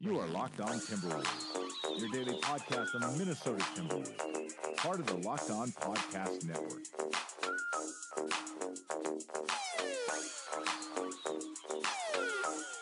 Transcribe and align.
You 0.00 0.20
are 0.20 0.28
Locked 0.28 0.60
On 0.60 0.78
Timberwolves, 0.78 1.98
your 1.98 2.08
daily 2.10 2.38
podcast 2.40 2.94
on 2.94 3.00
the 3.00 3.18
Minnesota 3.18 3.64
Timberwolves, 3.74 4.76
part 4.76 5.00
of 5.00 5.06
the 5.06 5.16
Locked 5.16 5.50
On 5.50 5.72
Podcast 5.72 6.44
Network. 6.44 6.84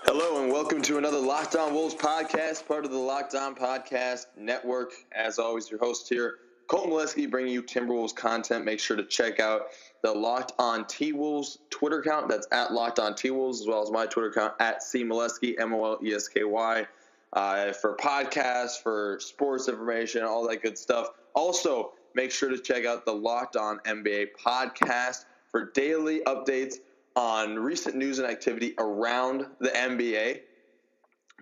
Hello 0.05 0.43
and 0.43 0.53
welcome 0.53 0.83
to 0.83 0.99
another 0.99 1.19
Locked 1.19 1.57
On 1.57 1.73
Wolves 1.73 1.95
podcast, 1.95 2.69
part 2.69 2.85
of 2.85 2.91
the 2.91 2.99
Locked 2.99 3.35
On 3.35 3.55
Podcast 3.55 4.27
Network. 4.37 4.93
As 5.13 5.39
always, 5.39 5.71
your 5.71 5.81
host 5.81 6.11
here, 6.11 6.35
Colton 6.67 6.91
Molesky, 6.91 7.31
bringing 7.31 7.55
you 7.55 7.63
Timberwolves 7.63 8.15
content. 8.15 8.67
Make 8.67 8.79
sure 8.79 8.95
to 8.99 9.05
check 9.05 9.41
out 9.41 9.69
the 10.03 10.13
Locked 10.13 10.53
On 10.59 10.87
T 10.87 11.15
Wolves 11.15 11.57
Twitter 11.71 12.01
account. 12.01 12.29
That's 12.29 12.47
at 12.53 12.75
Locked 12.75 12.99
On 12.99 13.15
T 13.15 13.31
Wolves, 13.31 13.63
as 13.63 13.67
well 13.67 13.83
as 13.83 13.91
my 13.91 14.05
Twitter 14.05 14.29
account 14.29 14.53
at 14.61 14.83
C 14.83 15.03
Molesky, 15.03 15.59
M 15.59 15.73
O 15.73 15.83
L 15.83 15.99
E 16.05 16.13
S 16.13 16.29
K 16.29 16.45
Y, 16.45 16.87
uh, 17.33 17.73
for 17.73 17.97
podcasts, 17.97 18.83
for 18.83 19.19
sports 19.21 19.69
information, 19.69 20.23
all 20.23 20.47
that 20.49 20.63
good 20.63 20.79
stuff. 20.79 21.09
Also, 21.35 21.93
make 22.15 22.31
sure 22.31 22.49
to 22.49 22.59
check 22.59 22.87
out 22.87 23.05
the 23.05 23.13
Locked 23.13 23.57
On 23.57 23.79
NBA 23.87 24.29
podcast 24.45 25.25
for 25.51 25.71
daily 25.73 26.21
updates 26.27 26.77
on 27.15 27.59
recent 27.59 27.97
news 27.97 28.19
and 28.19 28.29
activity 28.29 28.75
around 28.79 29.47
the 29.59 29.71
NBA. 29.71 30.41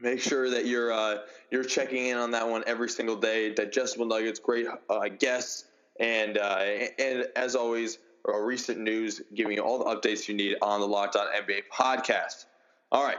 Make 0.01 0.20
sure 0.20 0.51
that 0.51 0.66
you're 0.66 0.92
uh, 0.92 1.19
you're 1.51 1.65
checking 1.65 2.06
in 2.06 2.16
on 2.16 2.30
that 2.33 2.48
one 2.48 2.64
every 2.66 2.89
single 2.89 3.16
day. 3.16 3.53
Digestible 3.53 4.06
nuggets, 4.06 4.41
great 4.41 4.66
uh, 4.89 5.09
guests, 5.19 5.64
and 6.01 6.39
uh, 6.39 6.64
and 6.98 7.27
as 7.37 7.55
always, 7.55 7.98
uh, 8.28 8.37
recent 8.37 8.80
news, 8.80 9.20
giving 9.34 9.53
you 9.53 9.62
all 9.62 9.78
the 9.78 9.84
updates 9.84 10.27
you 10.27 10.34
need 10.34 10.56
on 10.62 10.80
the 10.80 10.87
Locked 10.87 11.14
On 11.16 11.27
NBA 11.28 11.62
podcast. 11.73 12.47
All 12.91 13.05
right, 13.05 13.19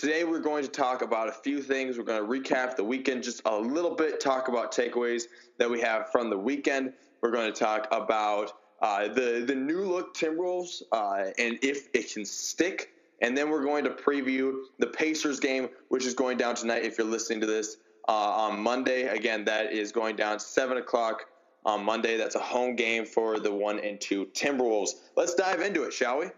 today 0.00 0.24
we're 0.24 0.40
going 0.40 0.64
to 0.64 0.70
talk 0.70 1.02
about 1.02 1.28
a 1.28 1.32
few 1.32 1.60
things. 1.60 1.98
We're 1.98 2.04
going 2.04 2.22
to 2.22 2.26
recap 2.26 2.74
the 2.74 2.82
weekend 2.82 3.22
just 3.22 3.42
a 3.44 3.54
little 3.54 3.94
bit, 3.94 4.18
talk 4.18 4.48
about 4.48 4.72
takeaways 4.72 5.24
that 5.58 5.68
we 5.68 5.78
have 5.82 6.10
from 6.10 6.30
the 6.30 6.38
weekend. 6.38 6.94
We're 7.20 7.32
going 7.32 7.52
to 7.52 7.58
talk 7.58 7.86
about 7.92 8.52
uh, 8.80 9.08
the 9.08 9.44
the 9.46 9.54
new 9.54 9.82
look 9.82 10.16
Timberwolves 10.16 10.80
uh, 10.90 11.32
and 11.36 11.58
if 11.60 11.88
it 11.92 12.10
can 12.14 12.24
stick. 12.24 12.92
And 13.20 13.36
then 13.36 13.50
we're 13.50 13.62
going 13.62 13.84
to 13.84 13.90
preview 13.90 14.62
the 14.78 14.86
Pacers 14.86 15.38
game, 15.38 15.68
which 15.90 16.06
is 16.06 16.14
going 16.14 16.38
down 16.38 16.54
tonight. 16.54 16.82
If 16.82 16.96
you're 16.96 17.06
listening 17.06 17.40
to 17.40 17.46
this 17.46 17.76
uh, 18.08 18.12
on 18.12 18.58
Monday, 18.58 19.02
again, 19.02 19.44
that 19.44 19.74
is 19.74 19.92
going 19.92 20.16
down 20.16 20.40
seven 20.40 20.78
o'clock 20.78 21.26
on 21.66 21.84
Monday. 21.84 22.16
That's 22.16 22.36
a 22.36 22.40
home 22.40 22.74
game 22.74 23.04
for 23.04 23.38
the 23.38 23.52
one 23.52 23.78
and 23.80 24.00
two 24.00 24.24
Timberwolves. 24.32 24.92
Let's 25.14 25.34
dive 25.34 25.60
into 25.60 25.82
it, 25.82 25.92
shall 25.92 26.20
we? 26.20 26.28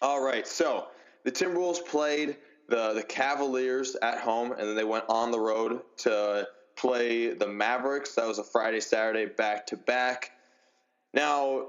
All 0.00 0.22
right. 0.22 0.46
So 0.46 0.86
the 1.24 1.32
Timberwolves 1.32 1.84
played 1.84 2.36
the 2.68 2.94
the 2.94 3.02
Cavaliers 3.02 3.96
at 4.00 4.18
home, 4.18 4.52
and 4.52 4.68
then 4.68 4.76
they 4.76 4.84
went 4.84 5.04
on 5.08 5.30
the 5.30 5.40
road 5.40 5.80
to 5.98 6.46
play 6.76 7.34
the 7.34 7.46
Mavericks. 7.46 8.14
That 8.14 8.26
was 8.26 8.38
a 8.38 8.44
Friday, 8.44 8.80
Saturday 8.80 9.26
back 9.26 9.66
to 9.68 9.76
back. 9.76 10.30
Now, 11.12 11.68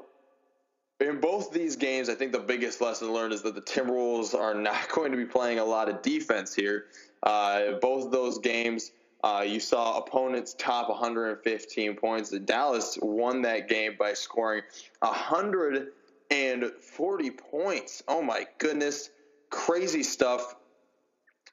in 1.00 1.20
both 1.20 1.52
these 1.52 1.76
games, 1.76 2.10
I 2.10 2.16
think 2.16 2.32
the 2.32 2.40
biggest 2.40 2.82
lesson 2.82 3.14
learned 3.14 3.34
is 3.34 3.44
that 3.44 3.56
the 3.56 3.62
Timberwolves 3.62 4.34
are 4.34 4.54
not 4.54 4.90
going 4.94 5.12
to 5.12 5.18
be 5.18 5.26
playing 5.26 5.60
a 5.60 5.66
lot 5.66 5.90
of 5.90 6.02
defense 6.02 6.54
here. 6.54 6.86
Uh, 7.24 7.74
both 7.82 8.06
of 8.06 8.12
those 8.12 8.40
games, 8.40 8.92
uh, 9.24 9.44
you 9.46 9.60
saw 9.60 9.98
opponents 9.98 10.56
top 10.58 10.90
115 10.90 11.96
points. 11.96 12.30
Dallas 12.40 12.98
won 13.02 13.42
that 13.42 13.68
game 13.68 13.96
by 13.98 14.14
scoring 14.14 14.62
140 15.00 17.32
points. 17.32 18.04
Oh 18.08 18.22
my 18.22 18.46
goodness, 18.58 19.10
crazy 19.50 20.04
stuff. 20.04 20.56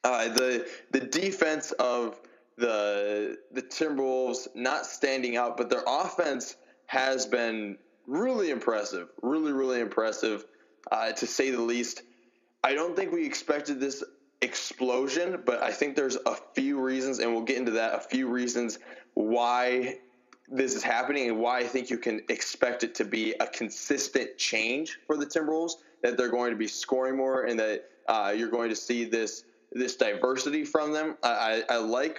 Uh, 0.04 0.28
the 0.28 0.68
the 0.90 1.00
defense 1.00 1.72
of 1.72 2.20
the 2.56 3.38
the 3.52 3.62
Timberwolves 3.62 4.48
not 4.54 4.86
standing 4.86 5.36
out, 5.36 5.56
but 5.56 5.70
their 5.70 5.84
offense 5.86 6.56
has 6.86 7.26
been 7.26 7.78
really 8.06 8.50
impressive, 8.50 9.08
really 9.22 9.52
really 9.52 9.80
impressive, 9.80 10.44
uh, 10.90 11.12
to 11.12 11.26
say 11.26 11.50
the 11.50 11.60
least. 11.60 12.02
I 12.64 12.74
don't 12.74 12.94
think 12.94 13.12
we 13.12 13.24
expected 13.26 13.80
this 13.80 14.04
explosion, 14.40 15.42
but 15.44 15.62
I 15.62 15.72
think 15.72 15.96
there's 15.96 16.16
a 16.26 16.36
few 16.54 16.80
reasons, 16.80 17.18
and 17.20 17.32
we'll 17.32 17.44
get 17.44 17.56
into 17.56 17.72
that. 17.72 17.94
A 17.94 18.00
few 18.00 18.28
reasons 18.28 18.78
why 19.14 19.98
this 20.48 20.74
is 20.74 20.82
happening 20.82 21.28
and 21.28 21.38
why 21.38 21.60
I 21.60 21.64
think 21.64 21.90
you 21.90 21.98
can 21.98 22.20
expect 22.28 22.84
it 22.84 22.94
to 22.96 23.04
be 23.04 23.34
a 23.40 23.46
consistent 23.46 24.36
change 24.36 24.98
for 25.06 25.16
the 25.16 25.24
Timberwolves. 25.24 25.72
That 26.02 26.16
they're 26.16 26.30
going 26.30 26.50
to 26.50 26.56
be 26.56 26.68
scoring 26.68 27.16
more, 27.16 27.44
and 27.44 27.58
that 27.58 27.88
uh, 28.08 28.34
you're 28.36 28.50
going 28.50 28.68
to 28.70 28.76
see 28.76 29.04
this 29.04 29.44
this 29.72 29.96
diversity 29.96 30.64
from 30.64 30.92
them. 30.92 31.16
I, 31.22 31.62
I, 31.68 31.74
I 31.74 31.76
like 31.78 32.18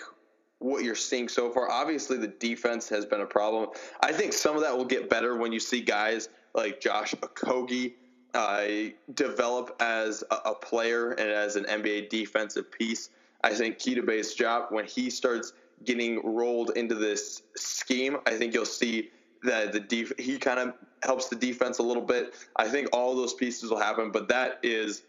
what 0.59 0.83
you're 0.83 0.95
seeing 0.95 1.27
so 1.27 1.51
far. 1.51 1.69
Obviously, 1.69 2.17
the 2.17 2.27
defense 2.27 2.89
has 2.89 3.05
been 3.05 3.21
a 3.21 3.25
problem. 3.25 3.69
I 4.01 4.11
think 4.11 4.33
some 4.33 4.55
of 4.55 4.61
that 4.61 4.75
will 4.75 4.85
get 4.85 5.09
better 5.09 5.37
when 5.37 5.51
you 5.51 5.59
see 5.59 5.81
guys 5.81 6.29
like 6.55 6.79
Josh 6.79 7.13
Okogie 7.15 7.93
uh, 8.33 8.65
develop 9.13 9.75
as 9.79 10.23
a, 10.31 10.35
a, 10.49 10.55
player 10.55 11.11
and 11.11 11.29
as 11.29 11.55
an 11.55 11.65
NBA 11.65 12.09
defensive 12.09 12.71
piece. 12.71 13.09
I 13.43 13.53
think 13.53 13.77
Keita 13.77 14.05
Bates-Diop, 14.05 14.71
when 14.71 14.85
he 14.85 15.09
starts 15.09 15.53
getting 15.83 16.21
rolled 16.23 16.71
into 16.75 16.95
this 16.95 17.43
scheme, 17.55 18.17
I 18.25 18.35
think 18.37 18.53
you'll 18.53 18.65
see 18.65 19.11
that 19.43 19.73
the 19.73 19.79
def- 19.79 20.17
he 20.17 20.37
kind 20.37 20.59
of 20.59 20.73
helps 21.03 21.27
the 21.27 21.35
defense 21.35 21.79
a 21.79 21.83
little 21.83 22.03
bit. 22.03 22.33
I 22.55 22.67
think 22.67 22.89
all 22.93 23.15
those 23.15 23.33
pieces 23.33 23.69
will 23.69 23.79
happen, 23.79 24.11
but 24.11 24.27
that 24.29 24.59
is 24.63 25.03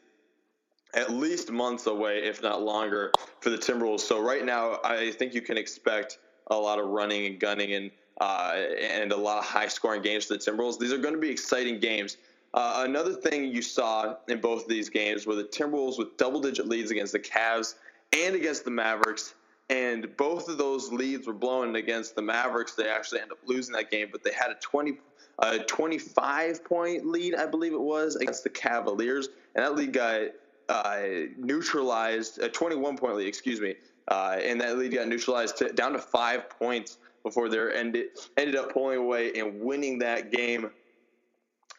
at 0.95 1.11
least 1.11 1.50
months 1.50 1.87
away, 1.87 2.25
if 2.25 2.43
not 2.43 2.62
longer, 2.62 3.12
for 3.41 3.50
the 3.50 3.59
Timberwolves. 3.59 4.00
So 4.00 4.21
right 4.21 4.44
now, 4.44 4.78
I 4.84 5.11
think 5.12 5.34
you 5.34 5.43
can 5.43 5.59
expect 5.59 6.19
a 6.49 6.56
lot 6.56 6.78
of 6.78 6.87
running 6.87 7.27
and 7.27 7.41
gunning 7.41 7.75
and 7.75 7.91
uh, 8.21 8.55
and 8.81 9.11
a 9.11 9.17
lot 9.17 9.39
of 9.39 9.44
high 9.44 9.67
scoring 9.67 10.00
games 10.00 10.27
for 10.27 10.34
the 10.34 10.39
Timberwolves. 10.39 10.78
These 10.78 10.93
are 10.93 10.99
going 10.99 11.15
to 11.15 11.21
be 11.21 11.31
exciting 11.31 11.81
games. 11.81 12.17
Uh, 12.53 12.84
another 12.87 13.12
thing 13.12 13.47
you 13.47 13.61
saw 13.61 14.15
in 14.28 14.41
both 14.41 14.62
of 14.62 14.69
these 14.69 14.89
games 14.89 15.27
were 15.27 15.34
the 15.34 15.43
Timberwolves 15.43 15.99
with 15.99 16.17
double 16.17 16.41
digit 16.41 16.69
leads 16.69 16.93
against 16.93 17.12
the 17.12 17.19
Cavs 17.19 17.75
and 18.12 18.37
against 18.37 18.65
the 18.65 18.71
Mavericks. 18.71 19.34
And 19.71 20.15
both 20.17 20.49
of 20.49 20.59
those 20.59 20.93
leads 20.93 21.27
were 21.27 21.33
blown 21.33 21.77
against 21.77 22.15
the 22.15 22.23
Mavericks. 22.23 22.75
They 22.75 22.89
actually 22.89 23.21
ended 23.21 23.33
up 23.33 23.49
losing 23.49 23.75
that 23.75 23.91
game, 23.91 24.09
but 24.13 24.23
they 24.23 24.33
had 24.33 24.51
a 24.51 24.57
20, 24.57 24.99
uh, 25.39 25.59
25 25.67 26.65
point 26.65 27.07
lead, 27.07 27.35
I 27.35 27.47
believe 27.47 27.73
it 27.73 27.81
was, 27.81 28.17
against 28.17 28.45
the 28.45 28.51
Cavaliers. 28.51 29.29
And 29.55 29.65
that 29.65 29.75
lead 29.75 29.93
got 29.93 30.21
uh, 30.69 31.03
neutralized, 31.39 32.41
a 32.41 32.49
21 32.49 32.99
point 32.99 33.17
lead, 33.17 33.27
excuse 33.27 33.61
me. 33.61 33.75
Uh, 34.09 34.37
and 34.43 34.61
that 34.61 34.77
lead 34.77 34.93
got 34.93 35.09
neutralized 35.09 35.57
to, 35.59 35.73
down 35.73 35.93
to 35.93 35.99
five 35.99 36.51
points 36.51 36.99
before 37.23 37.49
they 37.49 37.59
ended 37.75 38.09
ended 38.37 38.55
up 38.55 38.73
pulling 38.73 38.99
away 38.99 39.33
and 39.33 39.61
winning 39.61 39.99
that 39.99 40.31
game. 40.31 40.71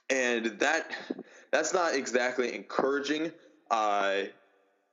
And 0.10 0.46
that 0.60 0.92
that's 1.52 1.74
not 1.74 1.94
exactly 1.94 2.54
encouraging. 2.54 3.32
Uh, 3.70 4.24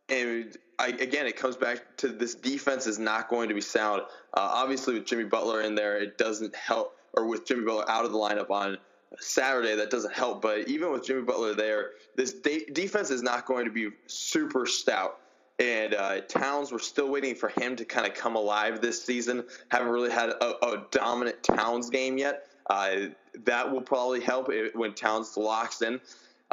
and 0.09 0.57
I, 0.83 0.89
again, 0.89 1.27
it 1.27 1.37
comes 1.37 1.57
back 1.57 1.97
to 1.99 2.09
this 2.09 2.35
defense 2.35 2.89
is 2.89 2.99
not 2.99 3.29
going 3.29 3.49
to 3.49 3.55
be 3.55 3.61
sound. 3.61 4.03
Uh, 4.35 4.41
obviously, 4.41 4.95
with 4.95 5.07
Jimmy 5.07 5.25
Butler 5.25 5.61
in 5.61 5.77
there, 5.77 5.97
it 5.97 6.19
doesn't 6.19 6.55
help. 6.57 6.99
Or 7.15 7.27
with 7.27 7.47
Jimmy 7.47 7.65
Butler 7.65 7.89
out 7.89 8.05
of 8.05 8.11
the 8.11 8.19
lineup 8.19 8.51
on 8.51 8.79
Saturday, 9.21 9.77
that 9.77 9.91
doesn't 9.91 10.13
help. 10.13 10.43
But 10.43 10.67
even 10.67 10.91
with 10.91 11.07
Jimmy 11.07 11.23
Butler 11.23 11.55
there, 11.55 11.91
this 12.17 12.33
de- 12.33 12.67
defense 12.73 13.11
is 13.11 13.23
not 13.23 13.47
going 13.47 13.65
to 13.65 13.71
be 13.71 13.91
super 14.09 14.67
stout. 14.67 15.21
And 15.61 15.95
uh, 15.95 16.23
Towns, 16.23 16.73
we're 16.73 16.81
still 16.81 17.11
waiting 17.11 17.37
for 17.37 17.51
him 17.51 17.77
to 17.77 17.85
kind 17.85 18.07
of 18.07 18.15
come 18.15 18.35
alive 18.35 18.81
this 18.81 19.01
season. 19.01 19.45
Haven't 19.69 19.89
really 19.89 20.11
had 20.11 20.31
a, 20.31 20.67
a 20.67 20.87
dominant 20.91 21.43
Towns 21.45 21.91
game 21.91 22.19
yet. 22.19 22.49
Uh, 22.69 23.09
that 23.45 23.71
will 23.71 23.83
probably 23.83 24.21
help 24.21 24.51
when 24.75 24.95
Towns 24.95 25.37
locks 25.37 25.83
in. 25.83 26.01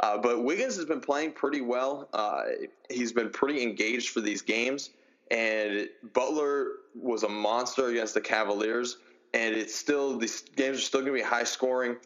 Uh, 0.00 0.16
but 0.16 0.42
Wiggins 0.44 0.76
has 0.76 0.86
been 0.86 1.00
playing 1.00 1.32
pretty 1.32 1.60
well. 1.60 2.08
Uh, 2.12 2.42
he's 2.88 3.12
been 3.12 3.30
pretty 3.30 3.62
engaged 3.62 4.10
for 4.10 4.20
these 4.20 4.42
games. 4.42 4.90
And 5.30 5.88
Butler 6.14 6.72
was 6.94 7.22
a 7.22 7.28
monster 7.28 7.88
against 7.88 8.14
the 8.14 8.20
Cavaliers. 8.20 8.96
And 9.34 9.54
it's 9.54 9.74
still, 9.74 10.16
these 10.18 10.40
games 10.56 10.78
are 10.78 10.80
still 10.80 11.00
going 11.00 11.12
to 11.12 11.18
be 11.18 11.22
high 11.22 11.44
scoring. 11.44 11.96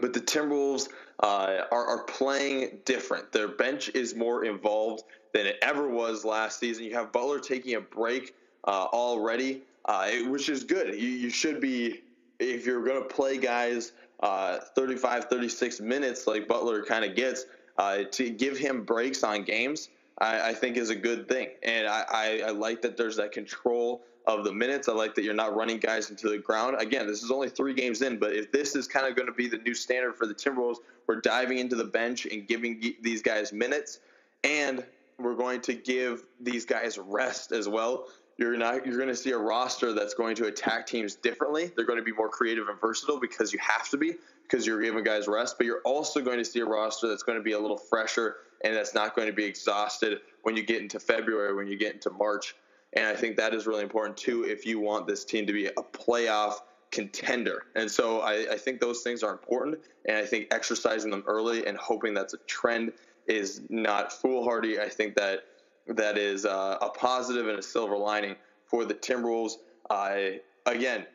But 0.00 0.12
the 0.12 0.20
Timberwolves 0.20 0.88
uh, 1.22 1.62
are, 1.70 1.86
are 1.86 2.04
playing 2.04 2.80
different. 2.84 3.32
Their 3.32 3.48
bench 3.48 3.90
is 3.94 4.14
more 4.14 4.44
involved 4.44 5.04
than 5.32 5.46
it 5.46 5.58
ever 5.62 5.88
was 5.88 6.24
last 6.24 6.58
season. 6.58 6.84
You 6.84 6.94
have 6.94 7.12
Butler 7.12 7.38
taking 7.38 7.76
a 7.76 7.80
break 7.80 8.34
uh, 8.64 8.86
already, 8.92 9.62
uh, 9.84 10.10
which 10.26 10.48
is 10.48 10.64
good. 10.64 10.94
You, 10.94 11.08
you 11.08 11.30
should 11.30 11.60
be, 11.60 12.02
if 12.38 12.66
you're 12.66 12.84
going 12.84 13.02
to 13.02 13.08
play 13.08 13.38
guys 13.38 13.92
uh, 14.20 14.58
35, 14.74 15.24
36 15.24 15.80
minutes 15.80 16.26
like 16.26 16.46
Butler 16.46 16.82
kind 16.84 17.04
of 17.04 17.14
gets, 17.14 17.44
uh, 17.78 18.04
to 18.12 18.30
give 18.30 18.58
him 18.58 18.84
breaks 18.84 19.24
on 19.24 19.42
games, 19.42 19.88
I, 20.18 20.50
I, 20.50 20.54
think 20.54 20.76
is 20.76 20.90
a 20.90 20.94
good 20.94 21.28
thing. 21.28 21.48
And 21.62 21.86
I, 21.86 22.04
I, 22.10 22.42
I 22.48 22.50
like 22.50 22.82
that 22.82 22.96
there's 22.96 23.16
that 23.16 23.32
control 23.32 24.02
of 24.26 24.44
the 24.44 24.52
minutes. 24.52 24.88
I 24.88 24.92
like 24.92 25.14
that 25.14 25.24
you're 25.24 25.34
not 25.34 25.56
running 25.56 25.78
guys 25.78 26.10
into 26.10 26.28
the 26.28 26.38
ground. 26.38 26.76
Again, 26.78 27.06
this 27.06 27.22
is 27.22 27.30
only 27.30 27.48
three 27.48 27.72
games 27.72 28.02
in, 28.02 28.18
but 28.18 28.34
if 28.34 28.52
this 28.52 28.76
is 28.76 28.86
kind 28.86 29.06
of 29.06 29.16
going 29.16 29.26
to 29.26 29.32
be 29.32 29.48
the 29.48 29.58
new 29.58 29.74
standard 29.74 30.16
for 30.16 30.26
the 30.26 30.34
Timberwolves, 30.34 30.76
we're 31.06 31.20
diving 31.20 31.58
into 31.58 31.76
the 31.76 31.84
bench 31.84 32.26
and 32.26 32.46
giving 32.46 32.94
these 33.00 33.22
guys 33.22 33.52
minutes. 33.52 34.00
And 34.44 34.84
we're 35.18 35.34
going 35.34 35.60
to 35.62 35.74
give 35.74 36.24
these 36.40 36.64
guys 36.64 36.98
rest 36.98 37.52
as 37.52 37.68
well. 37.68 38.06
You're 38.40 38.56
not 38.56 38.86
you're 38.86 38.96
going 38.96 39.10
to 39.10 39.14
see 39.14 39.32
a 39.32 39.38
roster 39.38 39.92
that's 39.92 40.14
going 40.14 40.34
to 40.36 40.46
attack 40.46 40.86
teams 40.86 41.14
differently. 41.14 41.70
They're 41.76 41.84
going 41.84 41.98
to 41.98 42.04
be 42.04 42.12
more 42.12 42.30
creative 42.30 42.68
and 42.68 42.80
versatile 42.80 43.20
because 43.20 43.52
you 43.52 43.58
have 43.58 43.90
to 43.90 43.98
be 43.98 44.14
because 44.44 44.66
you're 44.66 44.80
giving 44.80 45.04
guys 45.04 45.28
rest, 45.28 45.56
but 45.58 45.66
you're 45.66 45.82
also 45.82 46.22
going 46.22 46.38
to 46.38 46.44
see 46.44 46.60
a 46.60 46.64
roster 46.64 47.06
that's 47.06 47.22
going 47.22 47.36
to 47.36 47.44
be 47.44 47.52
a 47.52 47.58
little 47.58 47.76
fresher 47.76 48.36
and 48.64 48.74
that's 48.74 48.94
not 48.94 49.14
going 49.14 49.28
to 49.28 49.34
be 49.34 49.44
exhausted 49.44 50.20
when 50.42 50.56
you 50.56 50.62
get 50.62 50.80
into 50.80 50.98
February, 50.98 51.54
when 51.54 51.66
you 51.66 51.76
get 51.76 51.92
into 51.92 52.08
March. 52.08 52.56
And 52.94 53.06
I 53.06 53.14
think 53.14 53.36
that 53.36 53.52
is 53.52 53.66
really 53.66 53.82
important 53.82 54.16
too 54.16 54.44
if 54.44 54.64
you 54.64 54.80
want 54.80 55.06
this 55.06 55.22
team 55.22 55.46
to 55.46 55.52
be 55.52 55.66
a 55.66 55.72
playoff 55.72 56.54
contender. 56.90 57.66
And 57.76 57.90
so 57.90 58.20
I, 58.20 58.52
I, 58.52 58.56
think 58.56 58.80
those 58.80 59.02
things 59.02 59.22
are 59.22 59.30
important. 59.30 59.78
And 60.06 60.16
I 60.16 60.24
think 60.24 60.48
exercising 60.50 61.10
them 61.10 61.22
early 61.26 61.66
and 61.66 61.76
hoping 61.76 62.14
that's 62.14 62.34
a 62.34 62.38
trend 62.48 62.92
is 63.26 63.60
not 63.68 64.12
foolhardy. 64.12 64.80
I 64.80 64.88
think 64.88 65.14
that 65.16 65.44
that 65.90 66.18
is 66.18 66.46
uh, 66.46 66.78
a 66.80 66.88
positive 66.90 67.48
and 67.48 67.58
a 67.58 67.62
silver 67.62 67.96
lining 67.96 68.36
for 68.66 68.84
the 68.84 68.94
Timberwolves. 68.94 69.54
I 69.88 70.40
again, 70.66 71.06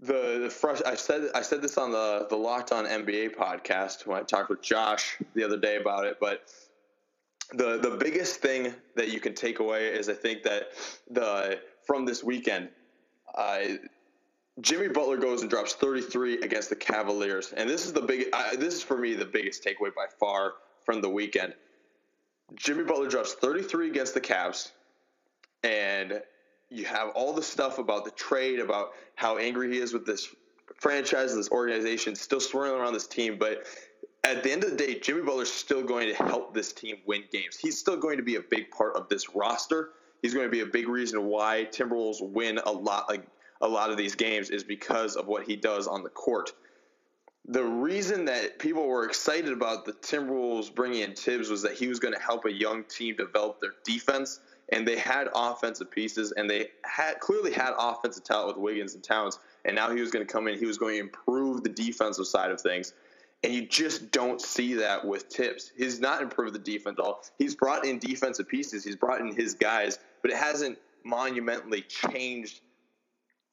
the, 0.00 0.40
the 0.42 0.50
fresh, 0.50 0.80
I 0.84 0.94
said 0.94 1.30
I 1.34 1.42
said 1.42 1.62
this 1.62 1.78
on 1.78 1.90
the 1.90 2.26
the 2.28 2.36
Locked 2.36 2.72
On 2.72 2.84
NBA 2.84 3.34
podcast 3.34 4.06
when 4.06 4.18
I 4.18 4.22
talked 4.22 4.50
with 4.50 4.62
Josh 4.62 5.16
the 5.34 5.42
other 5.42 5.56
day 5.56 5.76
about 5.76 6.04
it, 6.06 6.18
but 6.20 6.42
the 7.52 7.78
the 7.78 7.96
biggest 7.98 8.40
thing 8.40 8.74
that 8.94 9.08
you 9.08 9.20
can 9.20 9.34
take 9.34 9.58
away 9.58 9.88
is 9.88 10.08
I 10.08 10.14
think 10.14 10.42
that 10.42 10.68
the 11.10 11.60
from 11.84 12.04
this 12.04 12.22
weekend, 12.22 12.68
uh, 13.34 13.60
Jimmy 14.60 14.88
Butler 14.88 15.16
goes 15.16 15.40
and 15.40 15.48
drops 15.48 15.72
33 15.74 16.42
against 16.42 16.68
the 16.68 16.76
Cavaliers, 16.76 17.52
and 17.56 17.68
this 17.68 17.86
is 17.86 17.94
the 17.94 18.02
big. 18.02 18.26
Uh, 18.32 18.56
this 18.56 18.74
is 18.74 18.82
for 18.82 18.98
me 18.98 19.14
the 19.14 19.24
biggest 19.24 19.64
takeaway 19.64 19.94
by 19.94 20.06
far 20.20 20.54
from 20.84 21.00
the 21.00 21.08
weekend. 21.08 21.54
Jimmy 22.54 22.84
Butler 22.84 23.08
drops 23.08 23.34
33 23.34 23.90
against 23.90 24.14
the 24.14 24.20
Cavs, 24.20 24.70
and 25.62 26.22
you 26.70 26.84
have 26.84 27.10
all 27.10 27.32
the 27.32 27.42
stuff 27.42 27.78
about 27.78 28.04
the 28.04 28.10
trade, 28.12 28.60
about 28.60 28.92
how 29.14 29.38
angry 29.38 29.72
he 29.72 29.78
is 29.78 29.92
with 29.92 30.06
this 30.06 30.34
franchise, 30.76 31.34
this 31.34 31.50
organization, 31.50 32.14
still 32.14 32.40
swirling 32.40 32.80
around 32.80 32.92
this 32.92 33.06
team. 33.06 33.38
But 33.38 33.64
at 34.24 34.42
the 34.42 34.52
end 34.52 34.64
of 34.64 34.70
the 34.70 34.76
day, 34.76 34.98
Jimmy 34.98 35.22
Butler's 35.22 35.52
still 35.52 35.82
going 35.82 36.08
to 36.08 36.14
help 36.14 36.54
this 36.54 36.72
team 36.72 36.96
win 37.06 37.24
games. 37.32 37.56
He's 37.56 37.78
still 37.78 37.96
going 37.96 38.16
to 38.16 38.22
be 38.22 38.36
a 38.36 38.42
big 38.42 38.70
part 38.70 38.96
of 38.96 39.08
this 39.08 39.34
roster. 39.34 39.90
He's 40.22 40.34
going 40.34 40.46
to 40.46 40.50
be 40.50 40.60
a 40.60 40.66
big 40.66 40.88
reason 40.88 41.24
why 41.24 41.68
Timberwolves 41.70 42.20
win 42.20 42.58
a 42.58 42.72
lot, 42.72 43.08
like 43.08 43.26
a 43.60 43.68
lot 43.68 43.90
of 43.90 43.96
these 43.96 44.14
games, 44.14 44.50
is 44.50 44.64
because 44.64 45.16
of 45.16 45.26
what 45.26 45.44
he 45.44 45.56
does 45.56 45.86
on 45.86 46.02
the 46.02 46.10
court. 46.10 46.52
The 47.48 47.64
reason 47.64 48.26
that 48.26 48.58
people 48.58 48.86
were 48.86 49.06
excited 49.06 49.52
about 49.52 49.86
the 49.86 49.94
Timberwolves 49.94 50.74
bringing 50.74 51.00
in 51.00 51.14
Thibs 51.14 51.48
was 51.48 51.62
that 51.62 51.72
he 51.72 51.88
was 51.88 51.98
going 51.98 52.12
to 52.14 52.20
help 52.20 52.44
a 52.44 52.52
young 52.52 52.84
team 52.84 53.16
develop 53.16 53.60
their 53.60 53.74
defense 53.84 54.40
and 54.70 54.86
they 54.86 54.98
had 54.98 55.28
offensive 55.34 55.90
pieces, 55.90 56.32
and 56.32 56.48
they 56.48 56.68
had 56.84 57.20
clearly 57.20 57.52
had 57.52 57.72
offensive 57.78 58.24
talent 58.24 58.48
with 58.48 58.56
Wiggins 58.58 58.94
and 58.94 59.02
Towns. 59.02 59.38
And 59.64 59.74
now 59.74 59.94
he 59.94 60.00
was 60.00 60.10
going 60.10 60.26
to 60.26 60.30
come 60.30 60.46
in, 60.46 60.58
he 60.58 60.66
was 60.66 60.78
going 60.78 60.96
to 60.96 61.00
improve 61.00 61.62
the 61.62 61.70
defensive 61.70 62.26
side 62.26 62.50
of 62.50 62.60
things. 62.60 62.92
And 63.42 63.52
you 63.52 63.66
just 63.66 64.10
don't 64.10 64.40
see 64.40 64.74
that 64.74 65.06
with 65.06 65.24
Thibs. 65.24 65.72
He's 65.76 66.00
not 66.00 66.22
improved 66.22 66.54
the 66.54 66.58
defense 66.58 66.98
at 66.98 67.04
all. 67.04 67.22
He's 67.38 67.54
brought 67.54 67.86
in 67.86 67.98
defensive 67.98 68.48
pieces, 68.48 68.84
he's 68.84 68.96
brought 68.96 69.20
in 69.20 69.34
his 69.34 69.54
guys, 69.54 69.98
but 70.22 70.30
it 70.30 70.36
hasn't 70.36 70.78
monumentally 71.04 71.82
changed 71.82 72.60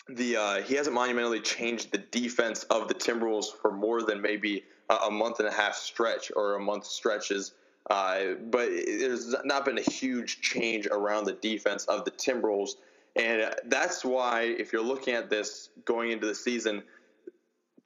the 0.07 0.37
uh, 0.37 0.61
he 0.61 0.75
hasn't 0.75 0.95
monumentally 0.95 1.41
changed 1.41 1.91
the 1.91 1.97
defense 1.97 2.63
of 2.63 2.87
the 2.87 2.93
Timberwolves 2.93 3.47
for 3.61 3.71
more 3.71 4.03
than 4.03 4.21
maybe 4.21 4.63
a, 4.89 5.09
month 5.09 5.39
and 5.39 5.47
a 5.47 5.51
half 5.51 5.75
stretch 5.75 6.31
or 6.35 6.55
a 6.55 6.59
month 6.59 6.85
stretches 6.85 7.53
uh, 7.89 8.33
but 8.49 8.69
there's 8.69 9.35
not 9.43 9.65
been 9.65 9.77
a 9.77 9.81
huge 9.81 10.41
change 10.41 10.87
around 10.87 11.25
the 11.25 11.33
defense 11.33 11.85
of 11.85 12.03
the 12.03 12.11
Timberwolves. 12.11 12.71
And 13.15 13.53
that's 13.65 14.03
why, 14.03 14.41
if 14.41 14.73
you're 14.73 14.83
looking 14.83 15.13
at 15.13 15.29
this 15.29 15.69
going 15.85 16.11
into 16.11 16.25
the 16.25 16.35
season, 16.35 16.83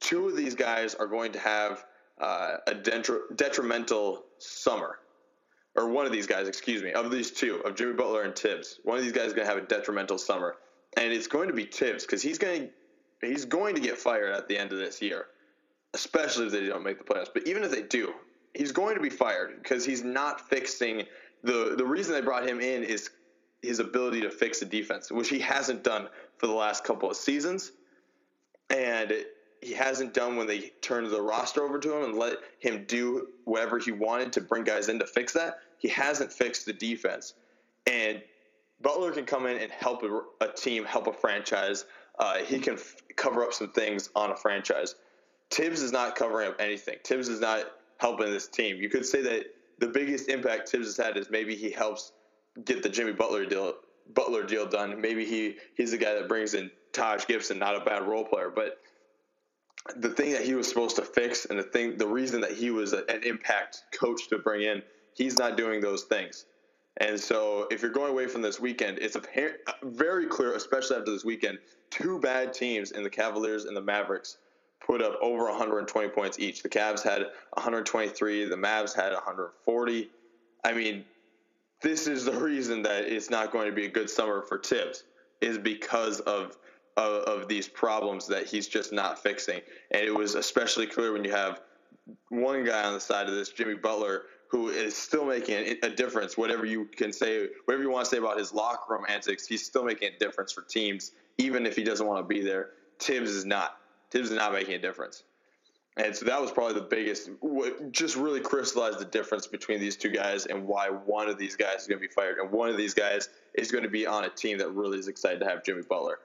two 0.00 0.26
of 0.26 0.36
these 0.36 0.54
guys 0.54 0.94
are 0.94 1.06
going 1.06 1.32
to 1.32 1.38
have 1.38 1.84
uh, 2.18 2.56
a 2.66 2.74
detri- 2.74 3.36
detrimental 3.36 4.24
summer. 4.38 4.98
Or 5.76 5.88
one 5.88 6.04
of 6.04 6.12
these 6.12 6.26
guys, 6.26 6.48
excuse 6.48 6.82
me, 6.82 6.92
of 6.92 7.10
these 7.10 7.30
two, 7.30 7.56
of 7.58 7.76
Jimmy 7.76 7.92
Butler 7.92 8.22
and 8.22 8.34
Thibs, 8.34 8.80
one 8.82 8.98
of 8.98 9.04
these 9.04 9.12
guys 9.12 9.26
is 9.26 9.34
going 9.34 9.46
to 9.46 9.54
have 9.54 9.62
a 9.62 9.66
detrimental 9.66 10.18
summer. 10.18 10.56
And 10.96 11.12
it's 11.12 11.26
going 11.26 11.48
to 11.48 11.54
be 11.54 11.64
Thibs 11.64 12.04
because 12.04 12.22
he's 12.22 12.38
going 12.38 12.70
he's 13.20 13.44
going 13.44 13.74
to 13.74 13.80
get 13.80 13.98
fired 13.98 14.32
at 14.32 14.48
the 14.48 14.58
end 14.58 14.72
of 14.72 14.78
this 14.78 15.00
year, 15.00 15.26
especially 15.94 16.46
if 16.46 16.52
they 16.52 16.66
don't 16.66 16.82
make 16.82 16.98
the 16.98 17.04
playoffs. 17.04 17.28
But 17.32 17.46
even 17.46 17.62
if 17.62 17.70
they 17.70 17.82
do, 17.82 18.12
he's 18.54 18.72
going 18.72 18.96
to 18.96 19.02
be 19.02 19.10
fired 19.10 19.62
because 19.62 19.84
he's 19.84 20.02
not 20.02 20.48
fixing 20.48 21.04
the 21.42 21.74
the 21.76 21.84
reason 21.84 22.14
they 22.14 22.20
brought 22.20 22.48
him 22.48 22.60
in 22.60 22.82
is 22.82 23.10
his 23.62 23.78
ability 23.78 24.22
to 24.22 24.30
fix 24.30 24.60
the 24.60 24.66
defense, 24.66 25.10
which 25.10 25.28
he 25.28 25.38
hasn't 25.38 25.84
done 25.84 26.08
for 26.38 26.46
the 26.46 26.52
last 26.52 26.84
couple 26.84 27.10
of 27.10 27.16
seasons, 27.16 27.72
and 28.70 29.12
he 29.60 29.74
hasn't 29.74 30.14
done 30.14 30.36
when 30.36 30.46
they 30.46 30.70
turned 30.80 31.10
the 31.10 31.20
roster 31.20 31.62
over 31.62 31.78
to 31.78 31.96
him 31.96 32.04
and 32.04 32.18
let 32.18 32.38
him 32.58 32.84
do 32.86 33.28
whatever 33.44 33.78
he 33.78 33.92
wanted 33.92 34.32
to 34.32 34.40
bring 34.40 34.64
guys 34.64 34.88
in 34.88 34.98
to 34.98 35.06
fix 35.06 35.34
that. 35.34 35.58
He 35.78 35.88
hasn't 35.88 36.32
fixed 36.32 36.66
the 36.66 36.72
defense, 36.72 37.34
and 37.86 38.22
Butler 38.80 39.12
can 39.12 39.26
come 39.26 39.46
in 39.46 39.58
and 39.58 39.70
help 39.72 40.02
a, 40.04 40.20
a 40.44 40.52
team, 40.52 40.84
help 40.84 41.06
a 41.06 41.12
franchise. 41.12 41.84
Uh, 42.18 42.38
he 42.38 42.58
can 42.60 42.74
f- 42.74 42.96
cover 43.16 43.44
up 43.44 43.52
some 43.52 43.72
things 43.72 44.10
on 44.14 44.30
a 44.30 44.36
franchise. 44.36 44.94
Thibs 45.50 45.82
is 45.82 45.92
not 45.92 46.16
covering 46.16 46.48
up 46.48 46.56
anything. 46.60 46.98
Thibs 47.06 47.28
is 47.28 47.40
not 47.40 47.66
helping 47.98 48.30
this 48.30 48.48
team. 48.48 48.78
You 48.78 48.88
could 48.90 49.06
say 49.06 49.22
that 49.22 49.46
the 49.78 49.88
biggest 49.88 50.28
impact 50.28 50.68
Thibs 50.70 50.86
has 50.86 50.96
had 50.96 51.16
is 51.16 51.30
maybe 51.30 51.56
he 51.56 51.70
helps 51.70 52.12
get 52.64 52.82
the 52.82 52.88
Jimmy 52.88 53.12
Butler 53.12 53.46
deal 53.46 53.74
Butler 54.14 54.44
deal 54.44 54.66
done. 54.66 55.00
Maybe 55.00 55.24
he 55.26 55.56
he's 55.76 55.92
the 55.92 55.98
guy 55.98 56.14
that 56.14 56.28
brings 56.28 56.54
in 56.54 56.70
Taj 56.92 57.26
Gibson, 57.26 57.58
not 57.58 57.76
a 57.76 57.84
bad 57.84 58.02
role 58.06 58.24
player, 58.24 58.50
but 58.54 58.72
the 59.96 60.10
thing 60.10 60.32
that 60.32 60.44
he 60.44 60.54
was 60.54 60.68
supposed 60.68 60.96
to 60.96 61.04
fix 61.04 61.46
and 61.46 61.58
the 61.58 61.64
thing 61.64 61.98
the 61.98 62.06
reason 62.08 62.40
that 62.42 62.52
he 62.52 62.70
was 62.70 62.92
a, 62.92 63.04
an 63.10 63.22
impact 63.24 63.78
coach 63.98 64.28
to 64.30 64.38
bring 64.38 64.62
in, 64.62 64.82
he's 65.14 65.38
not 65.38 65.56
doing 65.56 65.80
those 65.80 66.04
things. 66.04 66.46
And 66.96 67.18
so, 67.18 67.66
if 67.70 67.82
you're 67.82 67.90
going 67.90 68.10
away 68.10 68.26
from 68.26 68.42
this 68.42 68.60
weekend, 68.60 68.98
it's 69.00 69.16
very 69.82 70.26
clear, 70.26 70.54
especially 70.54 70.96
after 70.96 71.12
this 71.12 71.24
weekend, 71.24 71.58
two 71.90 72.18
bad 72.18 72.52
teams 72.52 72.90
in 72.90 73.02
the 73.02 73.10
Cavaliers 73.10 73.64
and 73.64 73.76
the 73.76 73.80
Mavericks 73.80 74.38
put 74.84 75.02
up 75.02 75.16
over 75.22 75.44
120 75.44 76.08
points 76.08 76.38
each. 76.38 76.62
The 76.62 76.68
Cavs 76.68 77.02
had 77.02 77.22
123, 77.52 78.46
the 78.46 78.56
Mavs 78.56 78.94
had 78.94 79.12
140. 79.12 80.10
I 80.64 80.72
mean, 80.72 81.04
this 81.80 82.06
is 82.06 82.24
the 82.24 82.32
reason 82.40 82.82
that 82.82 83.04
it's 83.04 83.30
not 83.30 83.52
going 83.52 83.66
to 83.66 83.74
be 83.74 83.86
a 83.86 83.90
good 83.90 84.10
summer 84.10 84.42
for 84.42 84.58
Thibs 84.58 85.04
is 85.40 85.58
because 85.58 86.20
of, 86.20 86.56
of 86.96 87.22
of, 87.22 87.48
these 87.48 87.68
problems 87.68 88.26
that 88.26 88.46
he's 88.46 88.68
just 88.68 88.92
not 88.92 89.22
fixing. 89.22 89.60
And 89.90 90.02
it 90.02 90.14
was 90.14 90.34
especially 90.34 90.86
clear 90.86 91.12
when 91.12 91.24
you 91.24 91.30
have 91.30 91.60
one 92.28 92.64
guy 92.64 92.84
on 92.84 92.94
the 92.94 93.00
side 93.00 93.28
of 93.28 93.34
this, 93.34 93.48
Jimmy 93.50 93.74
Butler, 93.74 94.24
who 94.50 94.68
is 94.68 94.96
still 94.96 95.24
making 95.24 95.78
a 95.82 95.90
difference. 95.90 96.36
Whatever 96.36 96.66
you 96.66 96.88
can 96.96 97.12
say, 97.12 97.48
whatever 97.66 97.84
you 97.84 97.90
want 97.90 98.04
to 98.04 98.10
say 98.10 98.18
about 98.18 98.36
his 98.36 98.52
locker 98.52 98.94
room 98.94 99.04
antics, 99.08 99.46
he's 99.46 99.64
still 99.64 99.84
making 99.84 100.10
a 100.14 100.18
difference 100.18 100.50
for 100.50 100.62
teams, 100.62 101.12
even 101.38 101.66
if 101.66 101.76
he 101.76 101.84
doesn't 101.84 102.06
want 102.06 102.18
to 102.18 102.26
be 102.26 102.40
there. 102.42 102.70
Thibs 102.98 103.30
is 103.30 103.44
not. 103.44 103.76
Thibs 104.10 104.30
is 104.30 104.36
not 104.36 104.52
making 104.52 104.74
a 104.74 104.78
difference. 104.78 105.22
And 105.96 106.16
so 106.16 106.24
that 106.26 106.40
was 106.40 106.50
probably 106.50 106.74
the 106.74 106.86
biggest, 106.86 107.30
just 107.92 108.16
really 108.16 108.40
crystallized 108.40 108.98
the 108.98 109.04
difference 109.04 109.46
between 109.46 109.80
these 109.80 109.96
two 109.96 110.08
guys 110.08 110.46
and 110.46 110.66
why 110.66 110.88
one 110.88 111.28
of 111.28 111.38
these 111.38 111.56
guys 111.56 111.82
is 111.82 111.86
going 111.86 112.00
to 112.00 112.06
be 112.06 112.12
fired. 112.12 112.38
And 112.38 112.50
one 112.50 112.70
of 112.70 112.76
these 112.76 112.94
guys 112.94 113.28
is 113.54 113.70
going 113.70 113.84
to 113.84 113.90
be 113.90 114.06
on 114.06 114.24
a 114.24 114.30
team 114.30 114.58
that 114.58 114.70
really 114.70 114.98
is 114.98 115.08
excited 115.08 115.40
to 115.40 115.46
have 115.46 115.64
Jimmy 115.64 115.82
Butler. 115.88 116.18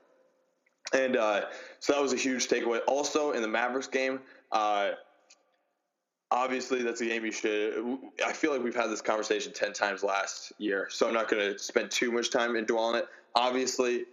And 0.94 1.18
uh, 1.18 1.46
so 1.80 1.94
that 1.94 2.02
was 2.02 2.14
a 2.14 2.18
huge 2.18 2.48
takeaway. 2.48 2.80
Also, 2.88 3.32
in 3.32 3.42
the 3.42 3.48
Mavericks 3.48 3.88
game, 3.88 4.20
uh, 4.52 4.92
obviously 6.36 6.84
that's 6.84 7.00
a 7.00 7.06
game 7.06 7.26
you 7.26 7.32
should. 7.32 7.98
I 8.26 8.34
feel 8.34 8.52
like 8.52 8.62
we've 8.62 8.76
had 8.76 8.90
this 8.90 9.02
conversation 9.02 9.54
10 9.54 9.72
times 9.72 10.04
last 10.04 10.52
year, 10.58 10.88
so 10.92 11.08
I'm 11.08 11.14
not 11.14 11.30
going 11.30 11.54
to 11.54 11.58
spend 11.58 11.90
too 11.90 12.12
much 12.12 12.30
time 12.30 12.58
in 12.58 12.66
dwelling 12.66 12.98
it. 12.98 13.08
Obviously, 13.36 14.04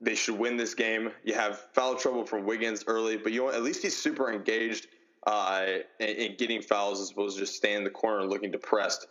they 0.00 0.14
should 0.14 0.38
win 0.38 0.58
this 0.58 0.74
game. 0.74 1.10
You 1.24 1.34
have 1.34 1.58
foul 1.72 1.96
trouble 1.96 2.26
from 2.26 2.44
Wiggins 2.44 2.84
early, 2.86 3.16
but 3.16 3.32
you 3.32 3.40
know 3.40 3.50
at 3.50 3.62
least 3.62 3.82
he's 3.82 3.96
super 3.96 4.30
engaged 4.30 4.88
uh, 5.26 5.64
in, 5.98 6.08
in, 6.08 6.36
getting 6.36 6.60
fouls 6.60 7.00
as 7.00 7.10
opposed 7.10 7.36
to 7.36 7.44
just 7.44 7.56
staying 7.56 7.78
in 7.78 7.84
the 7.84 7.90
corner 7.90 8.24
looking 8.24 8.50
depressed. 8.50 9.06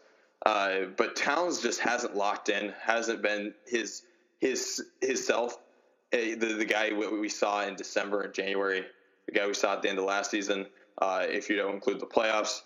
Uh, 0.46 0.86
but 0.96 1.16
Towns 1.16 1.62
just 1.62 1.80
hasn't 1.80 2.16
locked 2.16 2.50
in, 2.50 2.74
hasn't 2.82 3.22
been 3.22 3.54
his 3.68 4.04
his 4.40 4.84
his 5.02 5.26
self. 5.26 5.56
Uh, 6.14 6.18
the 6.38 6.56
the 6.58 6.66
guy 6.66 6.92
we 6.94 7.30
saw 7.30 7.66
in 7.66 7.76
December 7.76 8.22
and 8.22 8.34
January, 8.34 8.86
the 9.26 9.32
guy 9.32 9.48
we 9.48 9.54
saw 9.56 9.74
at 9.74 9.82
the 9.82 9.90
end 9.90 9.98
of 9.98 10.06
last 10.06 10.30
season. 10.30 10.68
Uh, 11.00 11.26
if 11.28 11.50
you 11.50 11.56
don't 11.56 11.74
include 11.74 12.00
the 12.00 12.06
playoffs, 12.06 12.62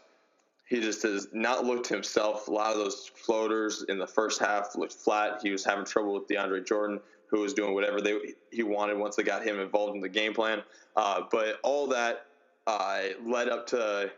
he 0.67 0.81
just 0.81 1.03
has 1.03 1.27
not 1.33 1.65
looked 1.65 1.87
himself. 1.87 2.47
A 2.47 2.51
lot 2.51 2.71
of 2.71 2.77
those 2.77 3.11
floaters 3.15 3.85
in 3.87 3.99
the 3.99 4.07
first 4.07 4.39
half 4.39 4.75
looked 4.75 4.93
flat. 4.93 5.39
He 5.43 5.51
was 5.51 5.63
having 5.63 5.85
trouble 5.85 6.13
with 6.13 6.27
DeAndre 6.27 6.65
Jordan 6.65 6.99
who 7.33 7.39
was 7.39 7.53
doing 7.53 7.73
whatever 7.73 7.99
they 7.99 8.15
he 8.51 8.61
wanted 8.61 8.95
once 8.95 9.15
they 9.15 9.23
got 9.23 9.43
him 9.43 9.59
involved 9.59 9.95
in 9.95 10.01
the 10.01 10.07
game 10.07 10.33
plan. 10.33 10.61
Uh, 10.95 11.21
but 11.31 11.59
all 11.63 11.87
that 11.87 12.27
uh, 12.67 13.01
led 13.25 13.49
up 13.49 13.65
to 13.65 14.11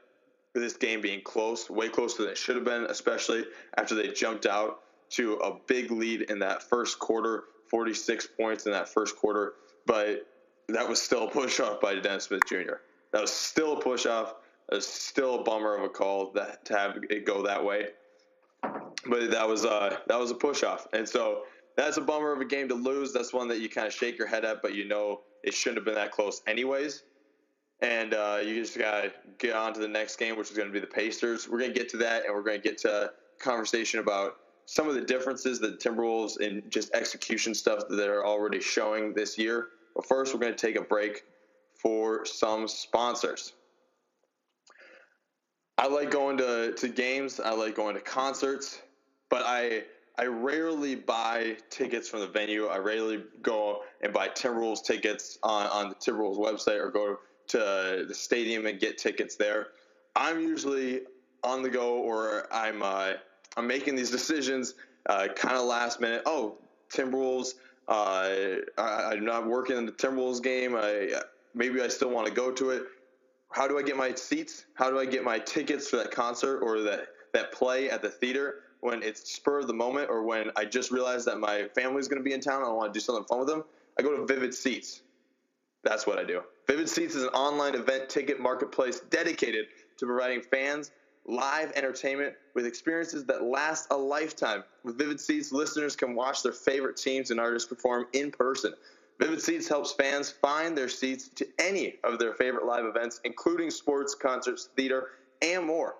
this 0.53 0.73
game 0.73 0.99
being 0.99 1.21
close, 1.21 1.69
way 1.69 1.87
closer 1.87 2.23
than 2.23 2.31
it 2.31 2.37
should 2.37 2.57
have 2.57 2.65
been, 2.65 2.83
especially 2.89 3.45
after 3.77 3.95
they 3.95 4.09
jumped 4.09 4.45
out 4.45 4.81
to 5.11 5.35
a 5.35 5.57
big 5.65 5.91
lead 5.91 6.23
in 6.23 6.39
that 6.39 6.61
first 6.61 6.99
quarter, 6.99 7.45
46 7.69 8.27
points 8.37 8.65
in 8.65 8.73
that 8.73 8.89
first 8.89 9.15
quarter, 9.15 9.53
but 9.85 10.27
that 10.67 10.87
was 10.87 11.01
still 11.01 11.27
a 11.27 11.31
push 11.31 11.61
off 11.61 11.79
by 11.79 11.95
Dennis 11.95 12.25
Smith 12.25 12.41
Jr. 12.45 12.79
That 13.15 13.21
was 13.21 13.31
still 13.31 13.77
a 13.77 13.79
push 13.79 14.05
off. 14.05 14.33
That 14.67 14.75
was 14.75 14.85
still 14.85 15.35
a 15.35 15.43
bummer 15.43 15.77
of 15.77 15.83
a 15.83 15.89
call 15.89 16.33
that 16.33 16.65
to 16.65 16.77
have 16.77 16.97
it 17.09 17.25
go 17.25 17.43
that 17.43 17.63
way. 17.63 17.87
But 18.61 19.31
that 19.31 19.47
was 19.47 19.63
uh, 19.63 19.99
that 20.07 20.19
was 20.19 20.31
a 20.31 20.35
push 20.35 20.63
off, 20.63 20.85
and 20.91 21.07
so 21.07 21.43
that's 21.77 21.95
a 21.95 22.01
bummer 22.01 22.33
of 22.33 22.41
a 22.41 22.45
game 22.45 22.67
to 22.67 22.75
lose. 22.75 23.13
That's 23.13 23.31
one 23.31 23.47
that 23.47 23.61
you 23.61 23.69
kind 23.69 23.87
of 23.87 23.93
shake 23.93 24.17
your 24.17 24.27
head 24.27 24.43
at, 24.43 24.61
but 24.61 24.75
you 24.75 24.85
know 24.85 25.21
it 25.43 25.53
shouldn't 25.53 25.77
have 25.77 25.85
been 25.85 25.95
that 25.95 26.11
close 26.11 26.41
anyways. 26.45 27.03
And 27.79 28.13
uh, 28.13 28.39
you 28.43 28.61
just 28.61 28.77
gotta 28.77 29.13
get 29.37 29.55
on 29.55 29.73
to 29.75 29.79
the 29.79 29.87
next 29.87 30.17
game, 30.17 30.37
which 30.37 30.51
is 30.51 30.57
going 30.57 30.67
to 30.67 30.73
be 30.73 30.81
the 30.81 30.85
Pacers. 30.85 31.47
We're 31.47 31.59
going 31.59 31.73
to 31.73 31.79
get 31.79 31.87
to 31.91 31.97
that, 31.97 32.25
and 32.25 32.35
we're 32.35 32.43
going 32.43 32.61
to 32.61 32.67
get 32.67 32.77
to 32.79 33.11
conversation 33.39 34.01
about 34.01 34.33
some 34.65 34.89
of 34.89 34.95
the 34.95 35.01
differences 35.01 35.61
that 35.61 35.79
Timberwolves 35.79 36.41
in 36.41 36.61
just 36.67 36.93
execution 36.93 37.53
stuff 37.53 37.79
that 37.87 37.95
they're 37.95 38.25
already 38.25 38.59
showing 38.59 39.13
this 39.13 39.37
year. 39.37 39.67
But 39.95 40.05
first, 40.05 40.33
we're 40.33 40.41
going 40.41 40.53
to 40.53 40.59
take 40.59 40.75
a 40.75 40.83
break 40.83 41.23
for 41.85 42.25
some 42.25 42.67
sponsors. 42.67 43.53
I 45.77 45.85
like 45.85 46.09
going 46.09 46.37
to, 46.37 46.73
to 46.73 46.87
games. 46.87 47.39
I 47.39 47.51
like 47.51 47.75
going 47.75 47.93
to 47.93 48.01
concerts, 48.01 48.81
but 49.29 49.43
I 49.45 49.83
I 50.17 50.25
rarely 50.25 50.95
buy 50.95 51.57
tickets 51.69 52.09
from 52.09 52.21
the 52.21 52.27
venue. 52.27 52.65
I 52.65 52.77
rarely 52.77 53.21
go 53.43 53.83
and 54.01 54.11
buy 54.11 54.29
Timberwolves 54.29 54.83
tickets 54.83 55.37
on, 55.43 55.67
on 55.67 55.89
the 55.89 55.95
Timberwolves 55.95 56.39
website 56.39 56.79
or 56.79 56.89
go 56.89 57.19
to 57.49 58.05
the 58.07 58.15
stadium 58.15 58.65
and 58.65 58.79
get 58.79 58.97
tickets 58.97 59.35
there. 59.35 59.67
I'm 60.15 60.39
usually 60.39 61.01
on 61.43 61.61
the 61.61 61.69
go 61.69 61.97
or 61.97 62.47
I'm 62.51 62.81
uh, 62.81 63.13
I'm 63.57 63.67
making 63.67 63.95
these 63.95 64.09
decisions 64.19 64.73
uh, 65.05 65.27
kind 65.35 65.55
of 65.55 65.65
last 65.65 66.01
minute. 66.01 66.23
Oh, 66.25 66.57
Timberwolves. 66.91 67.53
Uh, 67.87 68.55
I, 68.79 69.13
am 69.13 69.25
not 69.25 69.45
working 69.45 69.77
in 69.77 69.85
the 69.85 69.91
Timberwolves 69.91 70.41
game. 70.41 70.75
I 70.75 71.21
maybe 71.55 71.81
I 71.81 71.87
still 71.87 72.09
want 72.09 72.27
to 72.27 72.33
go 72.33 72.51
to 72.51 72.71
it. 72.71 72.83
How 73.51 73.67
do 73.67 73.79
I 73.79 73.81
get 73.81 73.95
my 73.95 74.13
seats? 74.13 74.65
How 74.73 74.91
do 74.91 74.99
I 74.99 75.05
get 75.05 75.23
my 75.23 75.39
tickets 75.39 75.87
for 75.87 75.97
that 75.97 76.11
concert 76.11 76.59
or 76.59 76.81
that 76.81 77.07
that 77.33 77.51
play 77.51 77.89
at 77.89 78.01
the 78.01 78.09
theater 78.09 78.55
when 78.79 79.03
it's 79.03 79.33
spur 79.33 79.59
of 79.59 79.67
the 79.67 79.73
moment 79.73 80.09
or 80.09 80.23
when 80.23 80.51
I 80.55 80.65
just 80.65 80.91
realized 80.91 81.25
that 81.27 81.39
my 81.39 81.67
family's 81.75 82.07
going 82.07 82.19
to 82.19 82.23
be 82.23 82.33
in 82.33 82.39
town 82.39 82.61
and 82.61 82.69
I 82.69 82.73
want 82.73 82.93
to 82.93 82.97
do 82.97 83.03
something 83.03 83.25
fun 83.25 83.39
with 83.39 83.47
them? 83.47 83.63
I 83.97 84.03
go 84.03 84.15
to 84.15 84.25
Vivid 84.25 84.53
Seats. 84.53 85.01
That's 85.83 86.07
what 86.07 86.17
I 86.17 86.23
do. 86.23 86.41
Vivid 86.67 86.89
Seats 86.89 87.15
is 87.15 87.23
an 87.23 87.29
online 87.29 87.75
event 87.75 88.09
ticket 88.09 88.39
marketplace 88.39 89.01
dedicated 89.09 89.65
to 89.97 90.05
providing 90.05 90.41
fans 90.41 90.91
live 91.27 91.71
entertainment 91.75 92.35
with 92.53 92.65
experiences 92.65 93.25
that 93.25 93.43
last 93.43 93.87
a 93.91 93.97
lifetime. 93.97 94.63
With 94.83 94.97
Vivid 94.97 95.19
Seats, 95.19 95.51
listeners 95.51 95.95
can 95.95 96.15
watch 96.15 96.43
their 96.43 96.53
favorite 96.53 96.97
teams 96.97 97.31
and 97.31 97.39
artists 97.39 97.67
perform 97.67 98.05
in 98.13 98.31
person. 98.31 98.73
Vivid 99.19 99.41
Seats 99.41 99.67
helps 99.67 99.93
fans 99.93 100.29
find 100.29 100.77
their 100.77 100.89
seats 100.89 101.29
to 101.29 101.47
any 101.59 101.95
of 102.03 102.19
their 102.19 102.33
favorite 102.33 102.65
live 102.65 102.85
events, 102.85 103.21
including 103.23 103.69
sports, 103.69 104.13
concerts, 104.13 104.69
theater, 104.75 105.07
and 105.41 105.65
more. 105.65 105.95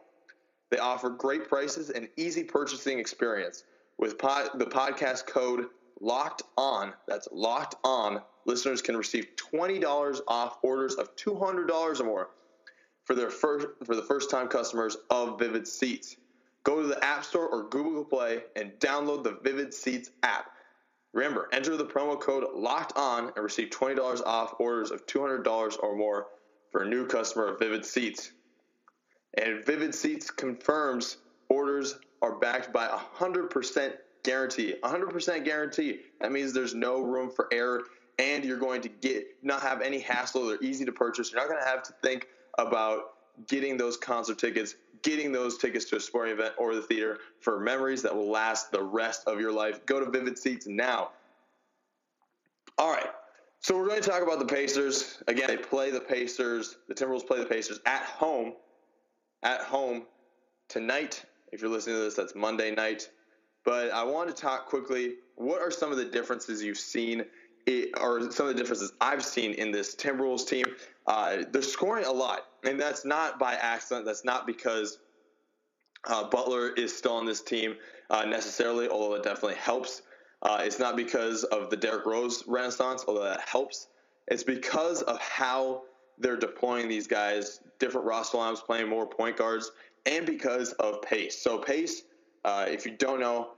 They 0.70 0.78
offer 0.78 1.10
great 1.10 1.48
prices 1.48 1.90
and 1.90 2.10
easy 2.18 2.44
purchasing 2.44 3.00
experience. 3.00 3.64
With 3.98 4.18
pod, 4.18 4.50
the 4.56 4.66
podcast 4.66 5.28
code 5.28 5.68
LOCKED 6.02 6.44
ON, 6.58 6.94
that's 7.08 7.30
LOCKED 7.32 7.76
ON, 7.86 8.22
listeners 8.46 8.82
can 8.82 8.98
receive 8.98 9.28
$20 9.54 10.20
off 10.28 10.58
orders 10.62 10.96
of 10.96 11.16
$200 11.16 12.00
or 12.00 12.04
more 12.04 12.30
for 13.06 13.16
their 13.16 13.30
first 13.30 13.68
for 13.86 13.96
the 13.96 14.04
first 14.04 14.30
time 14.30 14.48
customers 14.48 14.98
of 15.10 15.40
Vivid 15.40 15.68
Seats. 15.68 16.18
Go 16.64 16.82
to 16.82 16.88
the 16.88 17.04
App 17.04 17.24
Store 17.24 17.48
or 17.48 17.70
Google 17.70 18.04
Play 18.04 18.44
and 18.56 18.72
download 18.80 19.24
the 19.24 19.38
Vivid 19.44 19.74
Seats 19.74 20.10
app. 20.24 20.50
Remember, 21.16 21.48
enter 21.54 21.78
the 21.78 21.86
promo 21.86 22.20
code 22.20 22.46
LOCKED 22.54 22.98
ON 22.98 23.32
and 23.36 23.44
receive 23.44 23.70
$20 23.70 24.22
off 24.26 24.56
orders 24.60 24.92
of 24.92 25.06
$200 25.08 25.78
or 25.82 25.96
more 25.96 26.28
for 26.72 26.84
a 26.84 26.88
new 26.88 27.08
customer 27.08 27.48
of 27.48 27.58
Vivid 27.58 27.86
Seats. 27.86 28.34
And 29.42 29.66
Vivid 29.66 29.96
Seats 29.96 30.30
confirms 30.30 31.18
orders 31.48 31.98
are 32.22 32.38
backed 32.38 32.74
by 32.74 32.88
a 32.88 32.98
100% 32.98 33.94
guarantee. 34.24 34.76
100% 34.84 35.46
guarantee. 35.46 36.00
That 36.20 36.34
means 36.34 36.52
there's 36.52 36.76
no 36.76 37.00
room 37.00 37.32
for 37.32 37.48
error 37.50 37.84
and 38.20 38.44
you're 38.44 38.58
going 38.58 38.82
to 38.82 38.90
get 38.90 39.26
not 39.42 39.62
have 39.62 39.82
any 39.82 40.00
hassle. 40.00 40.48
They're 40.48 40.62
easy 40.62 40.84
to 40.84 40.92
purchase. 40.92 41.32
You're 41.32 41.42
not 41.42 41.50
going 41.50 41.64
to 41.64 41.70
have 41.70 41.84
to 41.84 41.94
think 42.04 42.28
about 42.58 43.04
getting 43.48 43.78
those 43.78 43.96
concert 43.96 44.38
tickets, 44.38 44.76
getting 45.06 45.32
those 45.32 45.58
tickets 45.58 45.86
to 45.86 45.96
a 45.96 46.00
sporting 46.00 46.34
event 46.34 46.56
or 46.58 46.76
the 46.76 46.82
theater 46.82 47.20
for 47.40 47.60
memories 47.60 48.02
that 48.02 48.14
will 48.14 48.30
last 48.30 48.72
the 48.72 48.82
rest 48.82 49.22
of 49.28 49.40
your 49.40 49.52
life. 49.52 49.86
Go 49.86 50.04
to 50.04 50.10
Vivid 50.10 50.38
Seats 50.38 50.66
now. 50.68 51.12
All 52.78 52.92
right. 52.92 53.08
So 53.62 53.78
we're 53.78 53.88
going 53.88 54.02
to 54.02 54.10
talk 54.10 54.24
about 54.24 54.40
the 54.40 54.46
Pacers. 54.46 55.24
Again, 55.28 55.48
they 55.48 55.58
play 55.58 55.92
the 55.92 56.02
Pacers. 56.02 56.78
The 56.88 56.96
Timberwolves 56.96 57.26
play 57.26 57.40
the 57.40 57.46
Pacers 57.46 57.80
at 57.86 58.02
home. 58.02 58.54
At 59.44 59.62
home 59.62 60.06
tonight. 60.68 61.24
If 61.52 61.62
you're 61.62 61.72
listening 61.72 61.98
to 61.98 62.02
this, 62.02 62.16
that's 62.16 62.36
Monday 62.36 62.72
night. 62.72 63.10
But 63.64 63.92
I 63.92 64.04
want 64.04 64.36
to 64.36 64.36
talk 64.36 64.66
quickly. 64.66 65.16
What 65.36 65.62
are 65.62 65.72
some 65.72 65.92
of 65.92 65.98
the 65.98 66.06
differences 66.06 66.64
you've 66.64 66.78
seen 66.78 67.26
or 68.00 68.32
some 68.32 68.48
of 68.48 68.56
the 68.56 68.60
differences 68.60 68.92
I've 69.02 69.26
seen 69.26 69.54
in 69.54 69.72
this 69.72 69.96
Timberwolves 69.96 70.48
team. 70.48 70.66
Uh, 71.08 71.44
they're 71.52 71.62
scoring 71.62 72.06
a 72.06 72.12
lot, 72.12 72.42
and 72.66 72.80
that's 72.80 73.06
not 73.06 73.40
by 73.40 73.54
accident. 73.54 74.06
That's 74.06 74.26
not 74.26 74.48
because 74.48 75.00
uh, 76.08 76.30
Butler 76.30 76.70
is 76.74 76.96
still 76.96 77.14
on 77.14 77.26
this 77.26 77.42
team 77.42 77.76
uh, 78.10 78.26
necessarily, 78.26 78.88
although 78.90 79.16
it 79.16 79.24
definitely 79.24 79.56
helps. 79.56 80.02
Uh, 80.42 80.62
it's 80.62 80.80
not 80.80 80.96
because 80.96 81.44
of 81.46 81.70
the 81.70 81.78
Derrick 81.78 82.06
Rose 82.06 82.44
renaissance, 82.48 83.04
although 83.08 83.24
that 83.24 83.42
helps. 83.42 83.88
It's 84.28 84.44
because 84.44 85.02
of 85.04 85.20
how 85.20 85.84
they're 86.18 86.38
deploying 86.38 86.88
these 86.88 87.08
guys, 87.08 87.60
different 87.80 88.06
roster 88.06 88.38
lines, 88.38 88.62
playing 88.62 88.90
more 88.90 89.08
point 89.08 89.38
guards, 89.38 89.72
and 90.06 90.26
because 90.26 90.72
of 90.74 91.02
pace. 91.02 91.42
So 91.42 91.58
pace, 91.58 92.04
uh, 92.44 92.66
if 92.68 92.86
you 92.86 92.96
don't 92.98 93.20
know, 93.20 93.52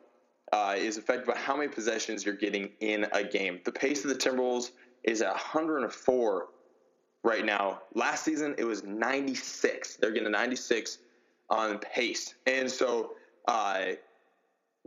uh, 0.53 0.75
is 0.77 0.97
affected 0.97 1.27
by 1.27 1.37
how 1.37 1.57
many 1.57 1.67
possessions 1.69 2.25
you're 2.25 2.35
getting 2.35 2.69
in 2.79 3.05
a 3.11 3.23
game. 3.23 3.59
The 3.65 3.71
pace 3.71 4.05
of 4.05 4.09
the 4.09 4.15
Timberwolves 4.15 4.71
is 5.03 5.21
at 5.21 5.29
104 5.31 6.45
right 7.27 7.46
now. 7.46 7.81
Last 7.93 8.24
season, 8.24 8.55
it 8.57 8.63
was 8.63 8.84
96. 8.84 9.98
They're 9.98 10.12
getting 10.12 10.31
96 10.31 11.00
on 11.50 11.77
pace. 11.79 12.36
And 12.46 12.72
so 12.72 13.12
uh, 13.50 13.91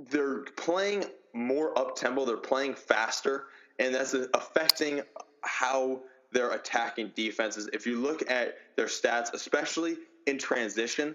they're 0.08 0.38
playing 0.56 1.04
more 1.34 1.78
up 1.78 1.94
tempo, 1.94 2.24
they're 2.24 2.38
playing 2.38 2.74
faster, 2.74 3.44
and 3.78 3.94
that's 3.94 4.14
affecting 4.14 5.02
how 5.42 6.00
they're 6.32 6.52
attacking 6.52 7.12
defenses. 7.14 7.68
If 7.74 7.86
you 7.86 8.00
look 8.00 8.28
at 8.30 8.56
their 8.74 8.86
stats, 8.86 9.34
especially 9.34 9.98
in 10.26 10.38
transition, 10.38 11.14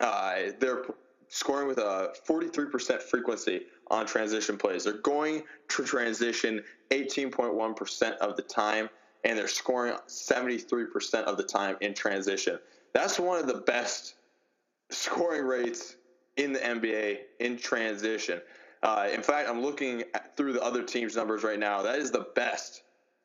uh, 0.00 0.36
they're 0.58 0.82
scoring 1.28 1.68
with 1.68 1.78
a 1.78 2.12
43% 2.28 3.00
frequency 3.00 3.62
on 3.90 4.06
transition 4.06 4.58
plays. 4.58 4.84
They're 4.84 4.94
going 4.94 5.44
to 5.68 5.84
transition 5.84 6.62
18.1% 6.90 8.16
of 8.18 8.36
the 8.36 8.42
time, 8.42 8.88
and 9.24 9.38
they're 9.38 9.48
scoring 9.48 9.94
73% 10.08 11.14
of 11.24 11.36
the 11.36 11.42
time 11.42 11.76
in 11.80 11.94
transition. 11.94 12.58
That's 12.92 13.18
one 13.18 13.38
of 13.38 13.46
the 13.46 13.62
best 13.66 14.14
scoring 14.90 15.44
rates 15.44 15.96
in 16.36 16.52
the 16.52 16.58
NBA 16.60 17.18
in 17.40 17.56
transition. 17.56 18.40
Uh, 18.82 19.08
in 19.12 19.22
fact, 19.22 19.48
I'm 19.48 19.62
looking 19.62 20.04
at, 20.14 20.36
through 20.36 20.52
the 20.52 20.62
other 20.62 20.82
teams' 20.82 21.16
numbers 21.16 21.42
right 21.42 21.58
now. 21.58 21.82
That 21.82 21.98
is 21.98 22.10
the 22.10 22.26
best 22.34 22.82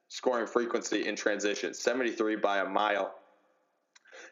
scoring 0.08 0.48
frequency 0.48 1.06
in 1.06 1.16
transition, 1.16 1.74
73 1.74 2.38
by 2.38 2.60
a 2.60 2.66
mile. 2.66 3.14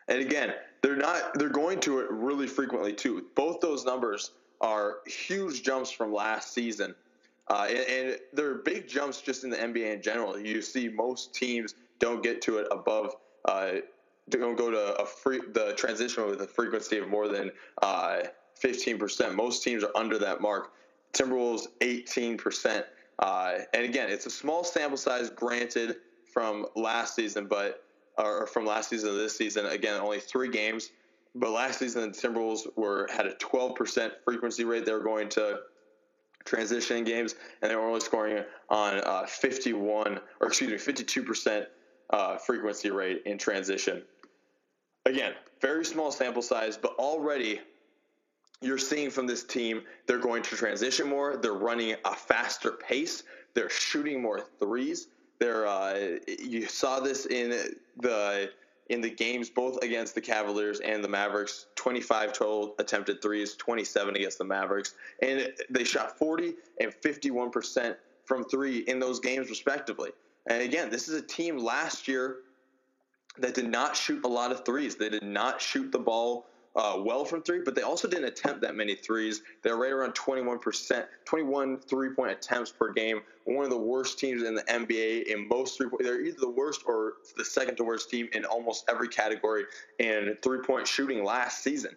And 0.08 0.22
again, 0.22 0.54
they're 0.82 0.96
not 0.96 1.38
they're 1.38 1.50
going 1.50 1.80
to 1.82 2.00
it 2.00 2.10
really 2.10 2.48
frequently 2.48 2.94
too. 2.94 3.26
Both 3.36 3.60
those 3.60 3.84
numbers 3.84 4.32
are 4.62 4.98
huge 5.06 5.64
jumps 5.64 5.92
from 5.92 6.14
last 6.14 6.54
season. 6.54 6.96
Uh, 7.50 7.68
and, 7.70 7.78
and 7.78 8.20
they're 8.34 8.56
big 8.56 8.88
jumps 8.88 9.22
just 9.22 9.44
in 9.44 9.50
the 9.50 9.58
NBA 9.58 9.94
in 9.96 10.02
general. 10.02 10.38
You 10.38 10.62
see 10.62 10.90
most 10.90 11.34
teams 11.34 11.76
don't 12.00 12.22
get 12.22 12.42
to 12.44 12.58
it 12.58 12.68
above 12.72 13.16
uh, 13.46 13.78
don't 14.30 14.58
go 14.58 14.70
to 14.70 15.02
a 15.02 15.06
free 15.06 15.40
the 15.54 15.74
transition 15.74 16.26
with 16.28 16.42
a 16.42 16.48
frequency 16.48 16.98
of 16.98 17.08
more 17.08 17.28
than 17.28 17.52
uh, 17.82 18.24
15%. 18.62 19.34
Most 19.34 19.64
teams 19.64 19.84
are 19.84 19.92
under 19.96 20.18
that 20.20 20.42
mark. 20.42 20.74
Timberwolves 21.14 21.68
18%. 21.80 22.84
Uh, 23.20 23.54
and 23.74 23.84
again, 23.84 24.10
it's 24.10 24.26
a 24.26 24.30
small 24.30 24.64
sample 24.64 24.98
size, 24.98 25.30
granted, 25.30 25.98
from 26.32 26.66
last 26.76 27.16
season, 27.16 27.48
but 27.48 27.84
or 28.18 28.48
from 28.48 28.66
last 28.66 28.90
season 28.90 29.12
to 29.12 29.16
this 29.16 29.38
season. 29.38 29.66
Again, 29.66 30.00
only 30.00 30.20
three 30.20 30.50
games. 30.50 30.90
But 31.36 31.52
last 31.52 31.80
season, 31.80 32.02
the 32.12 32.18
Timberwolves 32.18 32.68
were 32.76 33.08
had 33.12 33.28
a 33.28 33.36
12% 33.36 34.12
frequency 34.26 34.66
rate. 34.66 34.86
They 34.86 34.92
were 34.92 35.04
going 35.04 35.30
to 35.30 35.60
transition 36.48 37.04
games, 37.04 37.36
and 37.62 37.70
they 37.70 37.76
were 37.76 37.86
only 37.86 38.00
scoring 38.00 38.44
on 38.70 39.00
uh, 39.02 39.26
51 39.26 40.20
or 40.40 40.48
excuse 40.48 40.88
me, 40.88 40.94
52% 40.94 41.66
uh, 42.10 42.38
frequency 42.38 42.90
rate 42.90 43.22
in 43.26 43.38
transition. 43.38 44.02
Again, 45.06 45.34
very 45.62 45.86
small 45.86 46.12
sample 46.12 46.42
size, 46.42 46.78
but 46.78 46.94
already 46.98 47.62
you're 48.62 48.78
seeing 48.78 49.12
from 49.12 49.28
this 49.28 49.44
team 49.44 49.84
they're 50.08 50.18
going 50.18 50.42
to 50.44 50.56
transition 50.56 51.08
more. 51.08 51.38
They're 51.38 51.54
running 51.54 51.96
a 52.06 52.16
faster 52.16 52.72
pace. 52.72 53.24
They're 53.54 53.70
shooting 53.70 54.22
more 54.22 54.42
threes. 54.60 55.08
They're 55.40 55.68
uh, 55.68 56.18
you 56.40 56.68
saw 56.68 57.00
this 57.00 57.28
in 57.28 57.76
the 57.98 58.52
in 58.90 59.02
the 59.02 59.10
games 59.10 59.50
both 59.50 59.82
against 59.84 60.16
the 60.16 60.22
Cavaliers 60.22 60.80
and 60.80 61.04
the 61.04 61.08
Mavericks. 61.08 61.68
25 61.76 62.34
total 62.34 62.76
attempted 62.80 63.22
threes, 63.22 63.56
27 63.56 64.16
against 64.16 64.38
the 64.38 64.46
Mavericks, 64.46 64.96
and 65.22 65.52
they 65.70 65.84
shot 65.84 66.18
40 66.18 66.54
and 66.80 66.94
51 66.94 67.50
percent 67.50 67.98
from 68.26 68.44
three 68.46 68.80
in 68.80 69.00
those 69.00 69.20
games 69.20 69.50
respectively. 69.50 70.12
And 70.50 70.62
again, 70.62 70.90
this 70.90 71.08
is 71.08 71.16
a 71.16 71.22
team 71.22 71.58
last 71.58 72.08
year 72.08 72.38
that 73.38 73.54
did 73.54 73.70
not 73.70 73.96
shoot 73.96 74.24
a 74.24 74.28
lot 74.28 74.52
of 74.52 74.66
threes. 74.66 74.96
They 74.96 75.10
did 75.10 75.24
not 75.24 75.62
shoot 75.62 75.92
the 75.92 76.00
ball 76.00 76.48
uh, 76.76 76.96
well 77.00 77.26
from 77.26 77.42
three, 77.42 77.62
but 77.64 77.76
they 77.76 77.82
also 77.82 78.08
didn't 78.08 78.26
attempt 78.26 78.62
that 78.62 78.76
many 78.76 78.96
threes. 78.96 79.42
They're 79.64 79.78
right 79.78 79.92
around 79.92 80.14
21%, 80.14 81.06
21 81.26 81.78
three 81.80 82.14
point 82.14 82.32
attempts 82.32 82.72
per 82.72 82.94
game. 82.94 83.22
One 83.46 83.64
of 83.64 83.72
the 83.72 83.78
worst 83.78 84.20
teams 84.20 84.44
in 84.44 84.56
the 84.56 84.64
NBA 84.64 85.26
in 85.26 85.48
most 85.48 85.78
three 85.78 85.90
point. 85.90 86.04
They're 86.04 86.22
either 86.22 86.40
the 86.40 86.50
worst 86.50 86.82
or 86.86 87.14
the 87.36 87.46
second 87.46 87.78
to 87.78 87.84
worst 87.84 88.10
team 88.10 88.30
in 88.34 88.46
almost 88.46 88.86
every 88.90 89.08
category 89.08 89.64
in 90.00 90.38
three 90.44 90.60
point 90.60 90.88
shooting 90.88 91.24
last 91.24 91.64
season. 91.64 91.96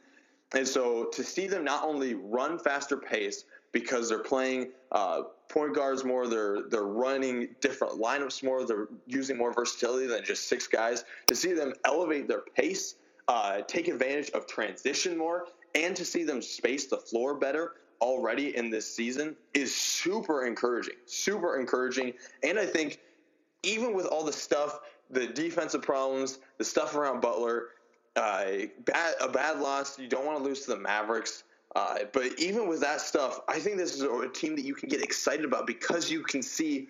And 0.55 0.67
so 0.67 1.05
to 1.13 1.23
see 1.23 1.47
them 1.47 1.65
not 1.65 1.85
only 1.85 2.15
run 2.15 2.59
faster 2.59 2.97
pace 2.97 3.45
because 3.73 4.09
they're 4.09 4.19
playing 4.19 4.69
uh, 4.91 5.23
point 5.49 5.75
guards 5.75 6.05
more, 6.05 6.27
they're 6.27 6.63
they're 6.63 6.83
running 6.83 7.49
different 7.61 8.01
lineups 8.01 8.43
more, 8.43 8.65
they're 8.65 8.89
using 9.07 9.37
more 9.37 9.53
versatility 9.53 10.07
than 10.07 10.25
just 10.25 10.49
six 10.49 10.67
guys. 10.67 11.05
To 11.29 11.37
see 11.37 11.53
them 11.53 11.75
elevate 11.85 12.27
their 12.27 12.43
pace 12.57 12.97
uh, 13.31 13.63
take 13.63 13.87
advantage 13.87 14.29
of 14.31 14.47
transition 14.49 15.17
more 15.17 15.47
and 15.77 15.95
to 15.95 16.05
see 16.05 16.25
them 16.25 16.43
space 16.43 16.89
the 16.89 16.97
floor 16.97 17.35
better 17.35 17.75
already 18.01 18.57
in 18.57 18.71
this 18.71 18.93
season 18.93 19.37
is 19.55 19.75
super 19.75 20.47
encouraging. 20.47 20.97
Super 21.07 21.61
encouraging. 21.61 22.13
And 22.43 22.59
I 22.59 22.67
think 22.67 22.99
even 23.63 23.95
with 23.95 24.07
all 24.07 24.25
the 24.25 24.33
stuff, 24.33 24.81
the 25.11 25.29
defensive 25.29 25.81
problems, 25.81 26.39
the 26.59 26.65
stuff 26.65 26.97
around 26.97 27.21
Butler, 27.21 27.69
uh, 28.17 28.47
bad, 28.85 29.15
a 29.21 29.29
bad 29.29 29.61
loss, 29.61 29.97
you 29.97 30.09
don't 30.09 30.27
want 30.27 30.39
to 30.39 30.45
lose 30.45 30.63
to 30.63 30.73
the 30.73 30.79
Mavericks. 30.79 31.45
Uh, 31.77 31.99
but 32.13 32.37
even 32.37 32.67
with 32.67 32.81
that 32.81 33.01
stuff, 33.01 33.43
I 33.47 33.61
think 33.61 33.77
this 33.77 33.95
is 33.95 34.03
a 34.03 34.29
team 34.29 34.57
that 34.57 34.65
you 34.65 34.75
can 34.75 34.89
get 34.89 35.03
excited 35.03 35.45
about 35.45 35.69
because 35.69 36.11
you 36.11 36.25
can 36.25 36.43
see 36.43 36.89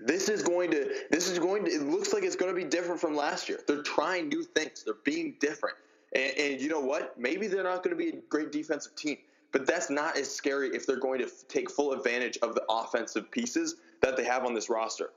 this 0.00 0.28
is 0.28 0.42
going 0.42 0.70
to 0.70 0.94
this 1.10 1.28
is 1.28 1.38
going 1.38 1.64
to 1.64 1.70
it 1.70 1.82
looks 1.82 2.12
like 2.12 2.22
it's 2.22 2.36
going 2.36 2.54
to 2.54 2.60
be 2.60 2.68
different 2.68 3.00
from 3.00 3.16
last 3.16 3.48
year. 3.48 3.60
They're 3.66 3.82
trying 3.82 4.28
new 4.28 4.42
things. 4.42 4.84
They're 4.84 4.94
being 5.04 5.34
different. 5.40 5.76
And, 6.14 6.32
and, 6.38 6.60
you 6.60 6.68
know 6.68 6.80
what? 6.80 7.16
Maybe 7.18 7.46
they're 7.46 7.62
not 7.62 7.84
going 7.84 7.96
to 7.96 8.02
be 8.02 8.08
a 8.08 8.20
great 8.28 8.50
defensive 8.50 8.96
team 8.96 9.16
but 9.52 9.66
that's 9.66 9.90
not 9.90 10.16
as 10.16 10.32
scary 10.32 10.68
if 10.74 10.86
they're 10.86 10.98
going 10.98 11.20
to 11.20 11.28
take 11.48 11.70
full 11.70 11.92
advantage 11.92 12.38
of 12.42 12.54
the 12.54 12.62
offensive 12.68 13.30
pieces 13.30 13.76
that 14.00 14.16
they 14.16 14.24
have 14.24 14.44
on 14.44 14.54
this 14.54 14.70
roster. 14.70 15.10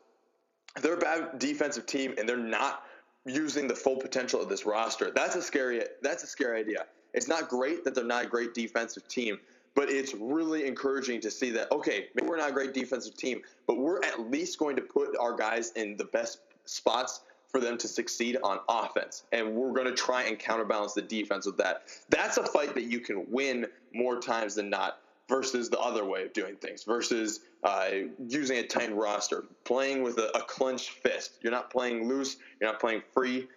They're 0.82 0.96
a 0.96 1.00
bad 1.00 1.40
defensive 1.40 1.86
team 1.86 2.16
and 2.18 2.28
they're 2.28 2.38
not 2.38 2.84
using 3.26 3.68
the 3.68 3.76
full 3.76 3.98
potential 3.98 4.42
of 4.42 4.50
this 4.50 4.66
roster. 4.66 5.12
That's 5.12 5.36
a 5.36 5.42
scary 5.42 5.84
that's 6.02 6.24
a 6.24 6.28
scary 6.28 6.60
idea. 6.60 6.86
It's 7.14 7.28
not 7.28 7.48
great 7.48 7.84
that 7.84 7.94
they're 7.94 8.04
not 8.04 8.26
a 8.26 8.28
great 8.28 8.54
defensive 8.54 9.08
team 9.08 9.40
but 9.76 9.90
it's 9.90 10.14
really 10.14 10.68
encouraging 10.68 11.20
to 11.22 11.32
see 11.32 11.50
that 11.52 11.72
okay 11.72 12.08
maybe 12.16 12.28
we're 12.28 12.38
not 12.38 12.50
a 12.50 12.54
great 12.54 12.74
defensive 12.74 13.16
team 13.16 13.42
but 13.68 13.78
we're 13.78 14.04
at 14.04 14.30
least 14.30 14.58
going 14.60 14.76
to 14.76 14.82
put 14.82 15.16
our 15.18 15.36
guys 15.36 15.72
in 15.76 15.98
the 15.98 16.06
best 16.06 16.40
spots 16.66 17.22
for 17.54 17.60
them 17.60 17.78
to 17.78 17.88
succeed 17.88 18.36
on 18.44 18.60
offense. 18.68 19.24
And 19.32 19.56
we're 19.56 19.74
going 19.74 19.86
to 19.86 19.94
try 19.94 20.24
and 20.24 20.38
counterbalance 20.38 20.94
the 20.94 21.04
defense 21.04 21.46
with 21.46 21.58
that. 21.58 21.84
That's 22.10 22.38
a 22.38 22.44
fight 22.44 22.74
that 22.74 22.86
you 22.86 23.00
can 23.00 23.30
win 23.30 23.68
more 23.94 24.20
times 24.20 24.56
than 24.56 24.72
not 24.72 24.98
versus 25.30 25.70
the 25.70 25.80
other 25.80 26.04
way 26.04 26.24
of 26.24 26.34
doing 26.34 26.56
things 26.58 26.84
versus 26.84 27.40
uh, 27.64 27.90
using 28.28 28.58
a 28.58 28.64
tight 28.64 28.94
roster 28.94 29.46
playing 29.64 30.02
with 30.02 30.18
a, 30.18 30.36
a 30.36 30.42
clenched 30.42 30.90
fist. 30.90 31.38
You're 31.42 31.54
not 31.54 31.70
playing 31.70 32.10
loose 32.10 32.36
you're 32.60 32.70
not 32.70 32.82
playing 32.82 33.04
free. 33.14 33.48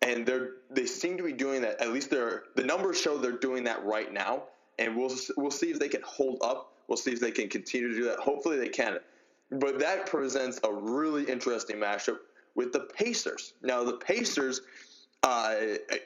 And 0.00 0.24
they're 0.24 0.52
they 0.70 0.86
seem 0.86 1.18
to 1.18 1.22
be 1.22 1.32
doing 1.32 1.60
that 1.62 1.80
at 1.82 1.92
least 1.92 2.10
they're 2.10 2.44
the 2.54 2.64
numbers 2.64 2.98
show 2.98 3.18
they're 3.18 3.32
doing 3.32 3.64
that 3.64 3.84
right 3.84 4.10
now 4.10 4.44
and 4.78 4.96
we'll 4.96 5.14
we'll 5.36 5.50
see 5.50 5.70
if 5.70 5.78
they 5.78 5.88
can 5.88 6.02
hold 6.02 6.38
up. 6.42 6.72
We'll 6.88 6.96
see 6.96 7.12
if 7.12 7.20
they 7.20 7.30
can 7.30 7.48
continue 7.48 7.88
to 7.88 7.94
do 7.94 8.04
that. 8.04 8.18
Hopefully, 8.18 8.58
they 8.58 8.68
can. 8.68 8.98
But 9.50 9.78
that 9.80 10.06
presents 10.06 10.60
a 10.64 10.72
really 10.72 11.24
interesting 11.24 11.76
matchup 11.76 12.18
with 12.54 12.72
the 12.72 12.80
Pacers. 12.80 13.54
Now, 13.62 13.84
the 13.84 13.94
Pacers 13.94 14.62
uh, 15.22 15.54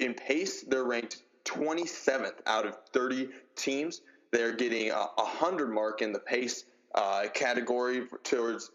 in 0.01 0.15
pace, 0.15 0.63
they're 0.63 0.85
ranked 0.85 1.23
27th 1.45 2.35
out 2.47 2.67
of 2.67 2.77
30 2.93 3.29
teams. 3.55 4.03
They're 4.33 4.53
getting 4.53 4.91
a 4.91 5.07
100 5.15 5.73
mark 5.73 6.03
in 6.03 6.13
the 6.13 6.19
pace 6.19 6.65
uh, 6.95 7.27
category 7.33 8.07
towards 8.25 8.71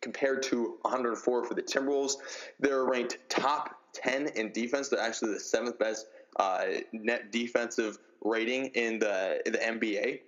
compared 0.00 0.42
to 0.44 0.78
104 0.82 1.44
for 1.44 1.54
the 1.54 1.62
Timberwolves. 1.62 2.14
They're 2.60 2.84
ranked 2.84 3.18
top 3.28 3.76
10 3.94 4.28
in 4.36 4.52
defense. 4.52 4.88
They're 4.88 5.00
actually 5.00 5.34
the 5.34 5.40
seventh 5.40 5.78
best 5.78 6.06
uh, 6.36 6.64
net 6.92 7.32
defensive 7.32 7.98
rating 8.24 8.66
in 8.74 8.98
the 8.98 9.40
in 9.46 9.52
the 9.52 9.58
NBA. 9.58 10.20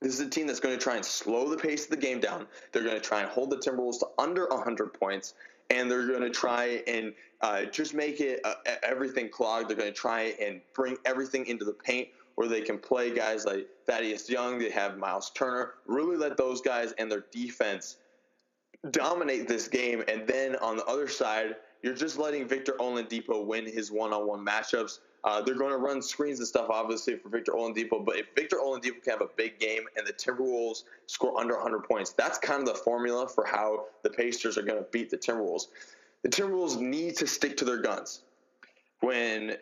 This 0.00 0.14
is 0.14 0.20
a 0.20 0.28
team 0.28 0.46
that's 0.46 0.60
going 0.60 0.76
to 0.76 0.82
try 0.82 0.96
and 0.96 1.04
slow 1.04 1.48
the 1.48 1.56
pace 1.56 1.84
of 1.84 1.90
the 1.90 1.96
game 1.96 2.20
down. 2.20 2.46
They're 2.72 2.82
going 2.82 2.96
to 2.96 3.00
try 3.00 3.20
and 3.20 3.28
hold 3.28 3.50
the 3.50 3.56
Timberwolves 3.56 4.00
to 4.00 4.08
under 4.18 4.46
100 4.48 4.92
points, 4.92 5.34
and 5.70 5.90
they're 5.90 6.06
going 6.06 6.20
to 6.20 6.30
try 6.30 6.82
and 6.86 7.14
uh, 7.40 7.64
just 7.64 7.94
make 7.94 8.20
it 8.20 8.40
uh, 8.44 8.54
everything 8.82 9.30
clogged. 9.30 9.68
They're 9.68 9.76
going 9.76 9.92
to 9.92 9.98
try 9.98 10.34
and 10.40 10.60
bring 10.74 10.96
everything 11.06 11.46
into 11.46 11.64
the 11.64 11.72
paint 11.72 12.08
where 12.34 12.48
they 12.48 12.60
can 12.60 12.78
play 12.78 13.14
guys 13.14 13.44
like 13.44 13.66
Thaddeus 13.86 14.28
Young. 14.28 14.58
They 14.58 14.70
have 14.70 14.98
Miles 14.98 15.30
Turner. 15.30 15.74
Really 15.86 16.16
let 16.16 16.36
those 16.36 16.60
guys 16.60 16.92
and 16.98 17.10
their 17.10 17.24
defense 17.30 17.96
dominate 18.90 19.48
this 19.48 19.68
game. 19.68 20.02
And 20.08 20.26
then 20.26 20.56
on 20.56 20.76
the 20.76 20.84
other 20.84 21.08
side, 21.08 21.56
you're 21.82 21.94
just 21.94 22.18
letting 22.18 22.46
Victor 22.48 22.72
Oladipo 22.80 23.44
win 23.44 23.66
his 23.66 23.92
one-on-one 23.92 24.44
matchups. 24.44 24.98
Uh, 25.24 25.40
they're 25.40 25.54
going 25.54 25.70
to 25.70 25.78
run 25.78 26.02
screens 26.02 26.38
and 26.38 26.46
stuff, 26.46 26.66
obviously, 26.68 27.16
for 27.16 27.30
Victor 27.30 27.52
Oladipo. 27.52 28.04
But 28.04 28.18
if 28.18 28.26
Victor 28.34 28.56
Oladipo 28.56 29.02
can 29.02 29.12
have 29.12 29.22
a 29.22 29.30
big 29.36 29.58
game 29.58 29.82
and 29.96 30.06
the 30.06 30.12
Timberwolves 30.12 30.84
score 31.06 31.40
under 31.40 31.54
100 31.54 31.84
points, 31.84 32.12
that's 32.12 32.36
kind 32.38 32.60
of 32.60 32.66
the 32.66 32.74
formula 32.74 33.26
for 33.26 33.44
how 33.44 33.86
the 34.02 34.10
Pacers 34.10 34.58
are 34.58 34.62
going 34.62 34.78
to 34.78 34.86
beat 34.90 35.08
the 35.08 35.16
Timberwolves. 35.16 35.68
The 36.22 36.28
Timberwolves 36.28 36.78
need 36.78 37.16
to 37.16 37.26
stick 37.26 37.56
to 37.56 37.64
their 37.64 37.78
guns. 37.78 38.22
When 39.00 39.56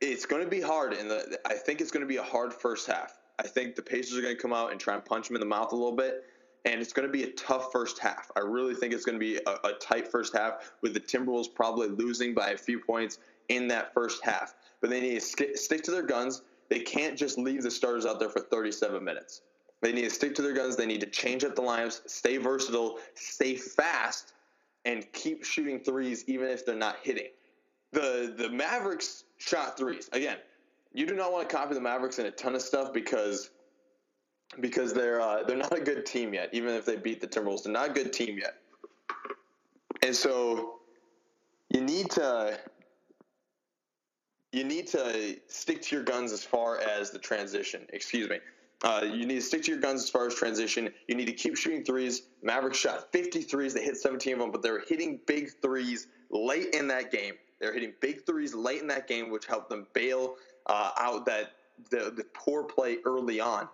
it's 0.00 0.24
going 0.24 0.44
to 0.44 0.48
be 0.48 0.60
hard, 0.60 0.92
and 0.92 1.10
I 1.44 1.54
think 1.54 1.80
it's 1.80 1.90
going 1.90 2.04
to 2.04 2.08
be 2.08 2.16
a 2.16 2.22
hard 2.22 2.54
first 2.54 2.86
half. 2.86 3.18
I 3.40 3.46
think 3.46 3.74
the 3.74 3.82
Pacers 3.82 4.16
are 4.16 4.22
going 4.22 4.36
to 4.36 4.40
come 4.40 4.52
out 4.52 4.70
and 4.70 4.80
try 4.80 4.94
and 4.94 5.04
punch 5.04 5.28
them 5.28 5.36
in 5.36 5.40
the 5.40 5.46
mouth 5.46 5.72
a 5.72 5.76
little 5.76 5.96
bit 5.96 6.24
and 6.64 6.80
it's 6.80 6.92
going 6.92 7.06
to 7.06 7.12
be 7.12 7.22
a 7.22 7.30
tough 7.32 7.70
first 7.72 7.98
half. 7.98 8.30
I 8.36 8.40
really 8.40 8.74
think 8.74 8.92
it's 8.92 9.04
going 9.04 9.18
to 9.18 9.20
be 9.20 9.36
a, 9.36 9.68
a, 9.68 9.72
tight 9.80 10.08
first 10.08 10.36
half 10.36 10.72
with 10.82 10.92
the 10.92 11.00
Timberwolves 11.00 11.54
probably 11.54 11.88
losing 11.88 12.34
by 12.34 12.50
a 12.50 12.56
few 12.56 12.80
points 12.80 13.18
in 13.48 13.68
that 13.68 13.94
first 13.94 14.24
half 14.24 14.54
but 14.80 14.90
they 14.90 15.00
need 15.00 15.20
to 15.20 15.56
stick 15.56 15.82
to 15.84 15.90
their 15.90 16.02
guns. 16.02 16.42
They 16.68 16.80
can't 16.80 17.16
just 17.16 17.38
leave 17.38 17.62
the 17.62 17.70
starters 17.70 18.06
out 18.06 18.20
there 18.20 18.28
for 18.28 18.40
37 18.40 19.02
minutes. 19.02 19.42
They 19.80 19.92
need 19.92 20.02
to 20.02 20.10
stick 20.10 20.34
to 20.36 20.42
their 20.42 20.52
guns. 20.52 20.76
They 20.76 20.86
need 20.86 21.00
to 21.00 21.06
change 21.06 21.44
up 21.44 21.54
the 21.54 21.62
lineups, 21.62 22.08
stay 22.08 22.36
versatile, 22.36 22.98
stay 23.14 23.54
fast, 23.54 24.34
and 24.84 25.10
keep 25.12 25.44
shooting 25.44 25.80
threes 25.80 26.24
even 26.26 26.48
if 26.48 26.66
they're 26.66 26.74
not 26.74 26.96
hitting. 27.02 27.28
The 27.92 28.34
the 28.36 28.50
Mavericks 28.50 29.24
shot 29.38 29.78
threes. 29.78 30.10
Again, 30.12 30.38
you 30.92 31.06
do 31.06 31.14
not 31.14 31.32
want 31.32 31.48
to 31.48 31.54
copy 31.54 31.74
the 31.74 31.80
Mavericks 31.80 32.18
in 32.18 32.26
a 32.26 32.30
ton 32.30 32.54
of 32.54 32.62
stuff 32.62 32.92
because 32.92 33.50
because 34.60 34.92
they're 34.92 35.20
uh, 35.20 35.44
they're 35.44 35.56
not 35.56 35.76
a 35.76 35.80
good 35.80 36.04
team 36.04 36.34
yet. 36.34 36.50
Even 36.52 36.70
if 36.74 36.84
they 36.84 36.96
beat 36.96 37.20
the 37.20 37.26
Timberwolves, 37.26 37.62
they're 37.62 37.72
not 37.72 37.90
a 37.90 37.92
good 37.92 38.12
team 38.12 38.36
yet. 38.36 38.56
And 40.02 40.14
so 40.14 40.80
you 41.70 41.80
need 41.80 42.10
to 42.10 42.58
you 44.52 44.64
need 44.64 44.86
to 44.88 45.36
stick 45.46 45.82
to 45.82 45.96
your 45.96 46.04
guns 46.04 46.32
as 46.32 46.42
far 46.42 46.78
as 46.78 47.10
the 47.10 47.18
transition. 47.18 47.86
Excuse 47.92 48.28
me. 48.28 48.38
Uh, 48.84 49.02
you 49.04 49.26
need 49.26 49.34
to 49.34 49.42
stick 49.42 49.62
to 49.64 49.72
your 49.72 49.80
guns 49.80 50.04
as 50.04 50.10
far 50.10 50.26
as 50.26 50.34
transition. 50.34 50.88
You 51.08 51.16
need 51.16 51.26
to 51.26 51.32
keep 51.32 51.56
shooting 51.56 51.84
threes. 51.84 52.22
Mavericks 52.42 52.78
shot 52.78 53.12
50 53.12 53.42
threes. 53.42 53.74
They 53.74 53.82
hit 53.82 53.96
17 53.96 54.34
of 54.34 54.38
them, 54.38 54.52
but 54.52 54.62
they 54.62 54.70
were 54.70 54.84
hitting 54.88 55.18
big 55.26 55.50
threes 55.60 56.06
late 56.30 56.74
in 56.74 56.86
that 56.88 57.10
game. 57.10 57.34
They 57.60 57.66
were 57.66 57.72
hitting 57.72 57.92
big 58.00 58.24
threes 58.24 58.54
late 58.54 58.80
in 58.80 58.86
that 58.88 59.08
game, 59.08 59.30
which 59.30 59.46
helped 59.46 59.68
them 59.68 59.86
bail 59.94 60.36
uh, 60.66 60.90
out 60.96 61.26
that 61.26 61.52
the, 61.90 62.12
the 62.16 62.24
poor 62.34 62.62
play 62.62 62.98
early 63.04 63.40
on. 63.40 63.68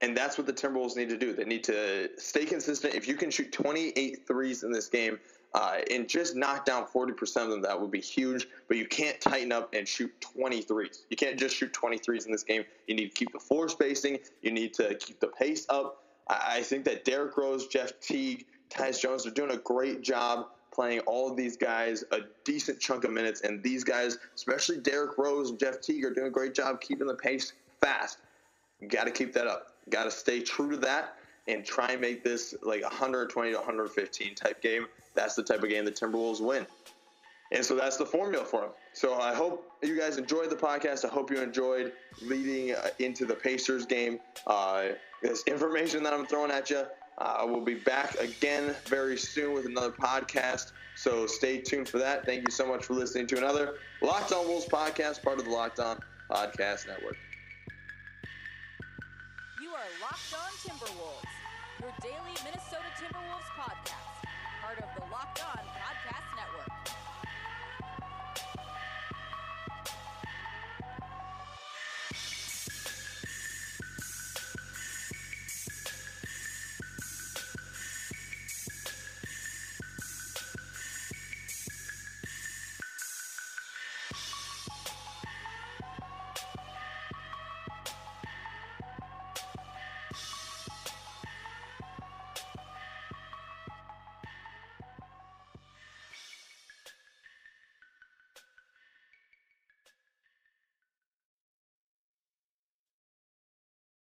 And 0.00 0.14
that's 0.14 0.36
what 0.36 0.46
the 0.46 0.52
Timberwolves 0.52 0.96
need 0.96 1.08
to 1.08 1.16
do. 1.16 1.32
They 1.32 1.44
need 1.44 1.64
to 1.64 2.10
stay 2.18 2.44
consistent. 2.44 2.94
If 2.94 3.08
you 3.08 3.14
can 3.14 3.30
shoot 3.30 3.50
28 3.52 4.26
threes 4.26 4.62
in 4.62 4.70
this 4.70 4.88
game, 4.88 5.18
uh, 5.54 5.78
and 5.90 6.08
just 6.08 6.34
knock 6.34 6.64
down 6.64 6.84
40% 6.84 7.12
of 7.44 7.50
them, 7.50 7.62
that 7.62 7.80
would 7.80 7.90
be 7.90 8.00
huge. 8.00 8.48
But 8.66 8.76
you 8.76 8.86
can't 8.86 9.20
tighten 9.20 9.52
up 9.52 9.72
and 9.72 9.86
shoot 9.86 10.12
23s. 10.20 11.04
You 11.10 11.16
can't 11.16 11.38
just 11.38 11.54
shoot 11.54 11.72
23s 11.72 12.26
in 12.26 12.32
this 12.32 12.42
game. 12.42 12.64
You 12.88 12.96
need 12.96 13.10
to 13.10 13.14
keep 13.14 13.32
the 13.32 13.38
floor 13.38 13.68
spacing. 13.68 14.18
You 14.42 14.50
need 14.50 14.74
to 14.74 14.96
keep 14.96 15.20
the 15.20 15.28
pace 15.28 15.64
up. 15.68 16.02
I, 16.28 16.56
I 16.56 16.62
think 16.62 16.84
that 16.86 17.04
Derrick 17.04 17.36
Rose, 17.36 17.68
Jeff 17.68 17.98
Teague, 18.00 18.46
Tyus 18.68 19.00
Jones 19.00 19.26
are 19.26 19.30
doing 19.30 19.52
a 19.52 19.58
great 19.58 20.02
job 20.02 20.46
playing 20.74 20.98
all 21.00 21.30
of 21.30 21.36
these 21.36 21.56
guys 21.56 22.02
a 22.10 22.18
decent 22.44 22.80
chunk 22.80 23.04
of 23.04 23.12
minutes. 23.12 23.42
And 23.42 23.62
these 23.62 23.84
guys, 23.84 24.18
especially 24.34 24.78
Derrick 24.78 25.16
Rose 25.16 25.50
and 25.50 25.58
Jeff 25.58 25.80
Teague, 25.80 26.04
are 26.04 26.12
doing 26.12 26.26
a 26.26 26.30
great 26.30 26.54
job 26.54 26.80
keeping 26.80 27.06
the 27.06 27.14
pace 27.14 27.52
fast. 27.80 28.18
You 28.80 28.88
Got 28.88 29.04
to 29.04 29.12
keep 29.12 29.32
that 29.34 29.46
up. 29.46 29.68
Got 29.88 30.04
to 30.04 30.10
stay 30.10 30.40
true 30.40 30.70
to 30.70 30.76
that 30.78 31.16
and 31.46 31.64
try 31.64 31.92
and 31.92 32.00
make 32.00 32.24
this 32.24 32.54
like 32.62 32.82
120 32.82 33.50
to 33.50 33.56
115 33.56 34.34
type 34.34 34.62
game. 34.62 34.86
That's 35.14 35.34
the 35.34 35.42
type 35.42 35.62
of 35.62 35.68
game 35.68 35.84
the 35.84 35.92
Timberwolves 35.92 36.40
win. 36.40 36.66
And 37.52 37.64
so 37.64 37.76
that's 37.76 37.96
the 37.96 38.06
formula 38.06 38.44
for 38.44 38.62
them. 38.62 38.70
So 38.94 39.14
I 39.14 39.34
hope 39.34 39.70
you 39.82 39.98
guys 39.98 40.16
enjoyed 40.16 40.50
the 40.50 40.56
podcast. 40.56 41.04
I 41.04 41.08
hope 41.08 41.30
you 41.30 41.40
enjoyed 41.40 41.92
leading 42.22 42.74
uh, 42.74 42.88
into 42.98 43.26
the 43.26 43.34
Pacers 43.34 43.86
game. 43.86 44.18
Uh, 44.46 44.88
this 45.22 45.42
information 45.46 46.02
that 46.02 46.12
I'm 46.12 46.26
throwing 46.26 46.50
at 46.50 46.70
you. 46.70 46.84
Uh, 47.18 47.42
we'll 47.44 47.60
be 47.60 47.74
back 47.74 48.16
again 48.16 48.74
very 48.86 49.16
soon 49.16 49.54
with 49.54 49.66
another 49.66 49.92
podcast. 49.92 50.72
So 50.96 51.26
stay 51.26 51.58
tuned 51.58 51.88
for 51.88 51.98
that. 51.98 52.24
Thank 52.26 52.42
you 52.46 52.50
so 52.50 52.66
much 52.66 52.84
for 52.84 52.94
listening 52.94 53.26
to 53.28 53.38
another 53.38 53.74
Locked 54.02 54.32
On 54.32 54.46
Wolves 54.48 54.66
podcast, 54.66 55.22
part 55.22 55.38
of 55.38 55.44
the 55.44 55.50
Locked 55.50 55.80
On 55.80 56.00
Podcast 56.30 56.86
Network. 56.88 57.16
You 59.62 59.68
are 59.70 59.86
Locked 60.00 60.34
On 60.34 60.50
Timberwolves, 60.58 61.24
your 61.84 61.92
daily 62.00 62.32
Minnesota 62.42 62.88
Timberwolves 62.96 63.50
podcast, 63.60 64.24
part 64.62 64.78
of 64.78 64.88
the 64.96 65.04
Locked 65.12 65.44
On. 65.44 65.73